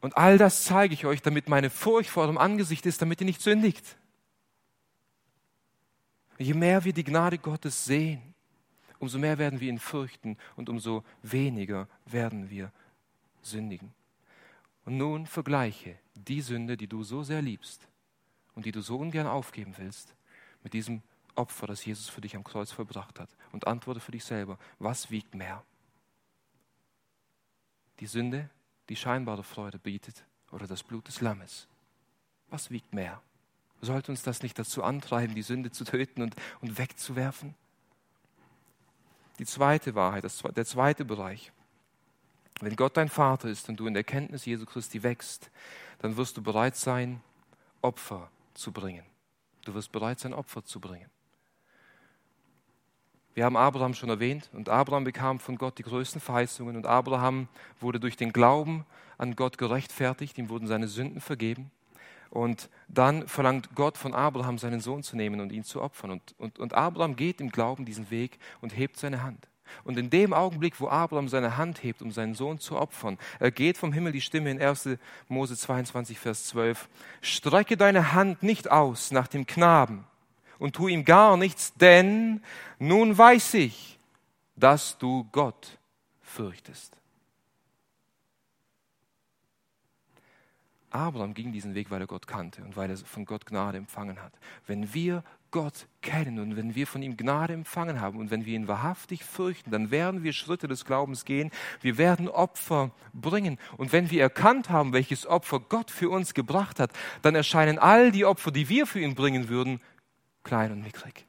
[0.01, 3.27] Und all das zeige ich euch, damit meine Furcht vor eurem Angesicht ist, damit ihr
[3.27, 3.97] nicht sündigt.
[6.39, 8.35] Je mehr wir die Gnade Gottes sehen,
[8.99, 12.73] umso mehr werden wir ihn fürchten und umso weniger werden wir
[13.43, 13.93] sündigen.
[14.85, 17.89] Und nun vergleiche die Sünde, die du so sehr liebst
[18.55, 20.15] und die du so ungern aufgeben willst,
[20.63, 21.03] mit diesem
[21.35, 23.31] Opfer, das Jesus für dich am Kreuz vollbracht hat.
[23.53, 25.63] Und antworte für dich selber, was wiegt mehr?
[28.01, 28.51] Die Sünde,
[28.89, 31.69] die scheinbare Freude bietet, oder das Blut des Lammes?
[32.49, 33.23] Was wiegt mehr?
[33.81, 37.55] Sollte uns das nicht dazu antreiben, die Sünde zu töten und, und wegzuwerfen?
[39.39, 41.53] Die zweite Wahrheit, das, der zweite Bereich.
[42.61, 45.51] Wenn Gott dein Vater ist und du in der Kenntnis Jesu Christi wächst,
[46.01, 47.21] dann wirst du bereit sein,
[47.83, 49.05] Opfer zu bringen.
[49.65, 51.09] Du wirst bereit sein, Opfer zu bringen.
[53.35, 57.47] Wir haben Abraham schon erwähnt und Abraham bekam von Gott die größten Verheißungen und Abraham
[57.79, 58.85] wurde durch den Glauben
[59.17, 61.71] an Gott gerechtfertigt, ihm wurden seine Sünden vergeben.
[62.31, 66.11] Und dann verlangt Gott von Abraham, seinen Sohn zu nehmen und ihn zu opfern.
[66.11, 69.49] Und, und, und Abraham geht im Glauben diesen Weg und hebt seine Hand.
[69.85, 73.77] Und in dem Augenblick, wo Abraham seine Hand hebt, um seinen Sohn zu opfern, ergeht
[73.77, 74.91] vom Himmel die Stimme in 1.
[75.29, 76.89] Mose 22, Vers 12,
[77.21, 80.05] strecke deine Hand nicht aus nach dem Knaben
[80.59, 82.43] und tu ihm gar nichts, denn
[82.79, 83.99] nun weiß ich,
[84.57, 85.79] dass du Gott
[86.21, 86.98] fürchtest.
[90.91, 94.23] Abraham ging diesen Weg, weil er Gott kannte und weil er von Gott Gnade empfangen
[94.23, 94.33] hat.
[94.67, 98.55] Wenn wir Gott kennen und wenn wir von ihm Gnade empfangen haben und wenn wir
[98.55, 101.51] ihn wahrhaftig fürchten, dann werden wir Schritte des Glaubens gehen.
[101.81, 103.59] Wir werden Opfer bringen.
[103.77, 106.91] Und wenn wir erkannt haben, welches Opfer Gott für uns gebracht hat,
[107.23, 109.81] dann erscheinen all die Opfer, die wir für ihn bringen würden,
[110.45, 111.27] klein und mickrig.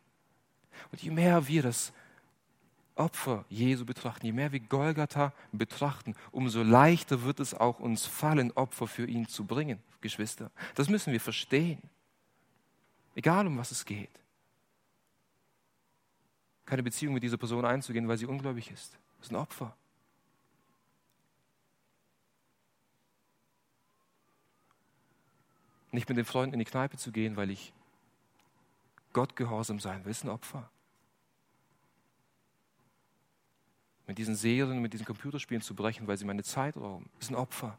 [0.92, 1.94] Und je mehr wir das
[3.00, 8.52] Opfer Jesu betrachten, je mehr wir Golgatha betrachten, umso leichter wird es auch uns fallen,
[8.52, 10.52] Opfer für ihn zu bringen, Geschwister.
[10.76, 11.82] Das müssen wir verstehen.
[13.16, 14.10] Egal um was es geht.
[16.66, 18.92] Keine Beziehung mit dieser Person einzugehen, weil sie ungläubig ist.
[19.18, 19.76] Das ist ein Opfer.
[25.92, 27.74] Nicht mit den Freunden in die Kneipe zu gehen, weil ich
[29.14, 30.70] Gott gehorsam sein will, ist ein Opfer.
[34.10, 37.36] Mit diesen Serien, mit diesen Computerspielen zu brechen, weil sie meine Zeit rauben, ist ein
[37.36, 37.78] Opfer.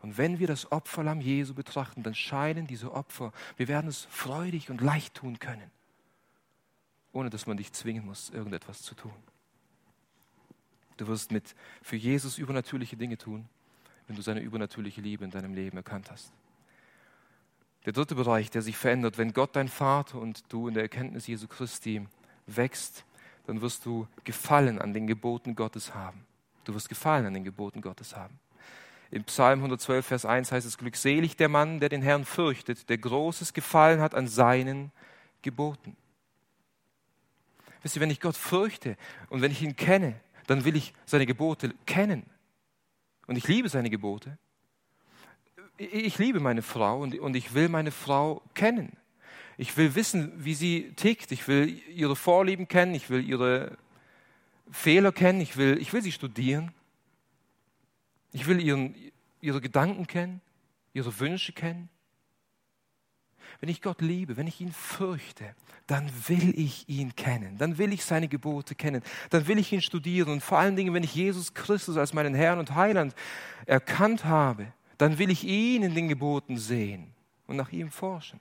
[0.00, 4.70] Und wenn wir das Opferlamm Jesu betrachten, dann scheinen diese Opfer, wir werden es freudig
[4.70, 5.70] und leicht tun können,
[7.12, 9.14] ohne dass man dich zwingen muss, irgendetwas zu tun.
[10.96, 13.48] Du wirst mit für Jesus übernatürliche Dinge tun,
[14.08, 16.32] wenn du seine übernatürliche Liebe in deinem Leben erkannt hast.
[17.84, 21.28] Der dritte Bereich, der sich verändert, wenn Gott dein Vater und du in der Erkenntnis
[21.28, 22.04] Jesu Christi
[22.46, 23.04] wächst,
[23.46, 26.24] dann wirst du Gefallen an den Geboten Gottes haben.
[26.64, 28.38] Du wirst Gefallen an den Geboten Gottes haben.
[29.10, 32.98] Im Psalm 112, Vers 1 heißt es, glückselig der Mann, der den Herrn fürchtet, der
[32.98, 34.90] großes Gefallen hat an seinen
[35.42, 35.96] Geboten.
[37.82, 38.96] Wisst ihr, wenn ich Gott fürchte
[39.28, 42.24] und wenn ich ihn kenne, dann will ich seine Gebote kennen.
[43.26, 44.38] Und ich liebe seine Gebote.
[45.76, 48.96] Ich liebe meine Frau und ich will meine Frau kennen.
[49.62, 51.30] Ich will wissen, wie sie tickt.
[51.30, 52.96] Ich will ihre Vorlieben kennen.
[52.96, 53.78] Ich will ihre
[54.72, 55.40] Fehler kennen.
[55.40, 56.72] Ich will, ich will sie studieren.
[58.32, 58.96] Ich will ihren,
[59.40, 60.40] ihre Gedanken kennen,
[60.94, 61.88] ihre Wünsche kennen.
[63.60, 65.54] Wenn ich Gott liebe, wenn ich ihn fürchte,
[65.86, 69.00] dann will ich ihn kennen, dann will ich seine Gebote kennen,
[69.30, 72.34] dann will ich ihn studieren und vor allen Dingen, wenn ich Jesus Christus als meinen
[72.34, 73.14] Herrn und Heiland
[73.66, 77.12] erkannt habe, dann will ich ihn in den Geboten sehen
[77.46, 78.40] und nach ihm forschen.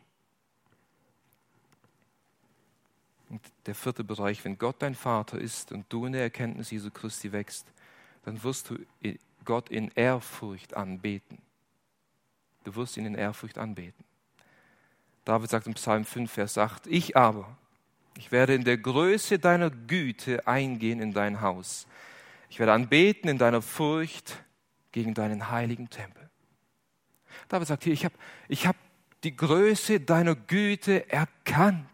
[3.31, 6.91] Und der vierte Bereich, wenn Gott dein Vater ist und du in der Erkenntnis Jesu
[6.91, 7.65] Christi wächst,
[8.25, 8.77] dann wirst du
[9.45, 11.37] Gott in Ehrfurcht anbeten.
[12.65, 14.03] Du wirst ihn in Ehrfurcht anbeten.
[15.23, 17.57] David sagt im Psalm 5, Vers 8, ich aber,
[18.17, 21.87] ich werde in der Größe deiner Güte eingehen in dein Haus.
[22.49, 24.43] Ich werde anbeten in deiner Furcht
[24.91, 26.29] gegen deinen heiligen Tempel.
[27.47, 28.15] David sagt hier, ich habe
[28.49, 28.75] ich hab
[29.23, 31.87] die Größe deiner Güte erkannt.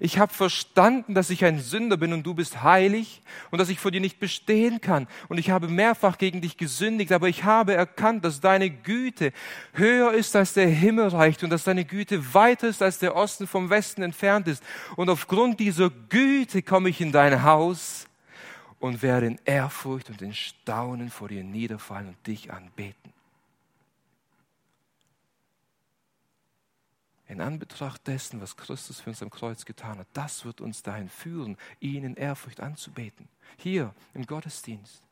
[0.00, 3.78] Ich habe verstanden, dass ich ein Sünder bin und du bist heilig und dass ich
[3.78, 5.06] vor dir nicht bestehen kann.
[5.28, 9.32] Und ich habe mehrfach gegen dich gesündigt, aber ich habe erkannt, dass deine Güte
[9.72, 13.46] höher ist als der Himmel reicht und dass deine Güte weiter ist als der Osten
[13.46, 14.62] vom Westen entfernt ist.
[14.96, 18.06] Und aufgrund dieser Güte komme ich in dein Haus
[18.78, 23.11] und werde in Ehrfurcht und in Staunen vor dir niederfallen und dich anbeten.
[27.32, 31.08] In Anbetracht dessen, was Christus für uns am Kreuz getan hat, das wird uns dahin
[31.08, 33.26] führen, ihn in Ehrfurcht anzubeten.
[33.56, 35.02] Hier im Gottesdienst.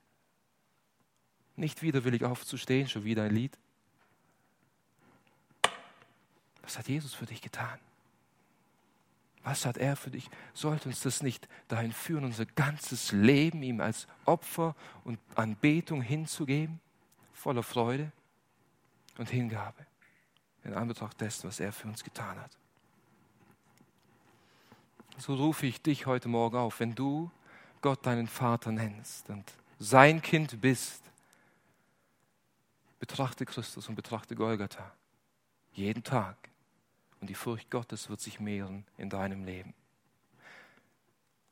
[1.56, 3.58] Nicht widerwillig aufzustehen, schon wieder ein Lied.
[6.62, 7.78] Was hat Jesus für dich getan?
[9.42, 10.28] Was hat er für dich?
[10.52, 16.80] Sollte uns das nicht dahin führen, unser ganzes Leben ihm als Opfer und Anbetung hinzugeben?
[17.32, 18.12] Voller Freude
[19.16, 19.86] und Hingabe
[20.64, 22.50] in Anbetracht dessen, was er für uns getan hat.
[25.18, 27.30] So rufe ich dich heute Morgen auf, wenn du
[27.80, 31.02] Gott deinen Vater nennst und sein Kind bist,
[32.98, 34.92] betrachte Christus und betrachte Golgatha
[35.72, 36.36] jeden Tag
[37.20, 39.74] und die Furcht Gottes wird sich mehren in deinem Leben.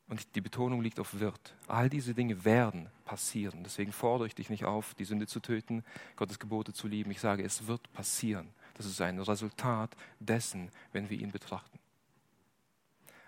[0.08, 1.54] Und die Betonung liegt auf wird.
[1.66, 3.62] All diese Dinge werden passieren.
[3.62, 5.84] Deswegen fordere ich dich nicht auf, die Sünde zu töten,
[6.16, 7.10] Gottes Gebote zu lieben.
[7.10, 8.48] Ich sage, es wird passieren.
[8.78, 11.78] Das ist ein Resultat dessen, wenn wir ihn betrachten.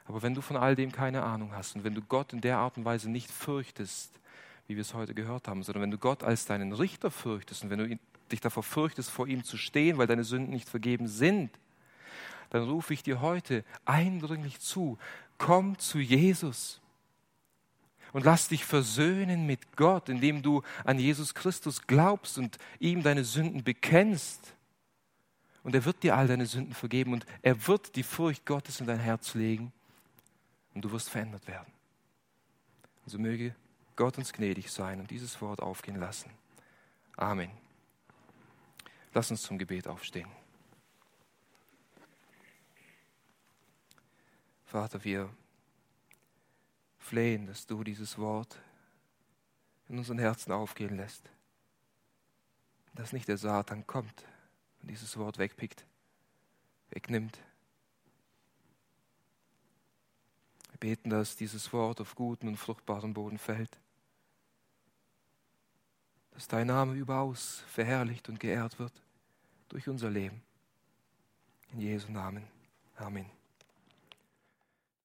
[0.07, 2.59] Aber wenn du von all dem keine Ahnung hast und wenn du Gott in der
[2.59, 4.19] Art und Weise nicht fürchtest,
[4.67, 7.71] wie wir es heute gehört haben, sondern wenn du Gott als deinen Richter fürchtest und
[7.71, 7.99] wenn du
[8.31, 11.51] dich davor fürchtest, vor ihm zu stehen, weil deine Sünden nicht vergeben sind,
[12.51, 14.99] dann rufe ich dir heute eindringlich zu,
[15.39, 16.81] komm zu Jesus
[18.13, 23.25] und lass dich versöhnen mit Gott, indem du an Jesus Christus glaubst und ihm deine
[23.25, 24.55] Sünden bekennst.
[25.63, 28.87] Und er wird dir all deine Sünden vergeben und er wird die Furcht Gottes in
[28.87, 29.73] dein Herz legen
[30.75, 31.73] und du wirst verändert werden.
[33.05, 33.55] Also möge
[33.97, 36.31] Gott uns gnädig sein und dieses Wort aufgehen lassen.
[37.17, 37.51] Amen.
[39.13, 40.29] Lass uns zum Gebet aufstehen.
[44.65, 45.29] Vater, wir
[46.99, 48.57] flehen, dass du dieses Wort
[49.89, 51.29] in unseren Herzen aufgehen lässt.
[52.95, 54.25] Dass nicht der Satan kommt
[54.81, 55.87] und dieses Wort wegpickt,
[56.91, 57.39] wegnimmt.
[60.71, 63.79] Wir beten, dass dieses Wort auf guten und fruchtbaren Boden fällt.
[66.33, 69.03] Dass dein Name überaus verherrlicht und geehrt wird
[69.69, 70.43] durch unser Leben.
[71.73, 72.47] In Jesu Namen.
[72.97, 73.40] Amen.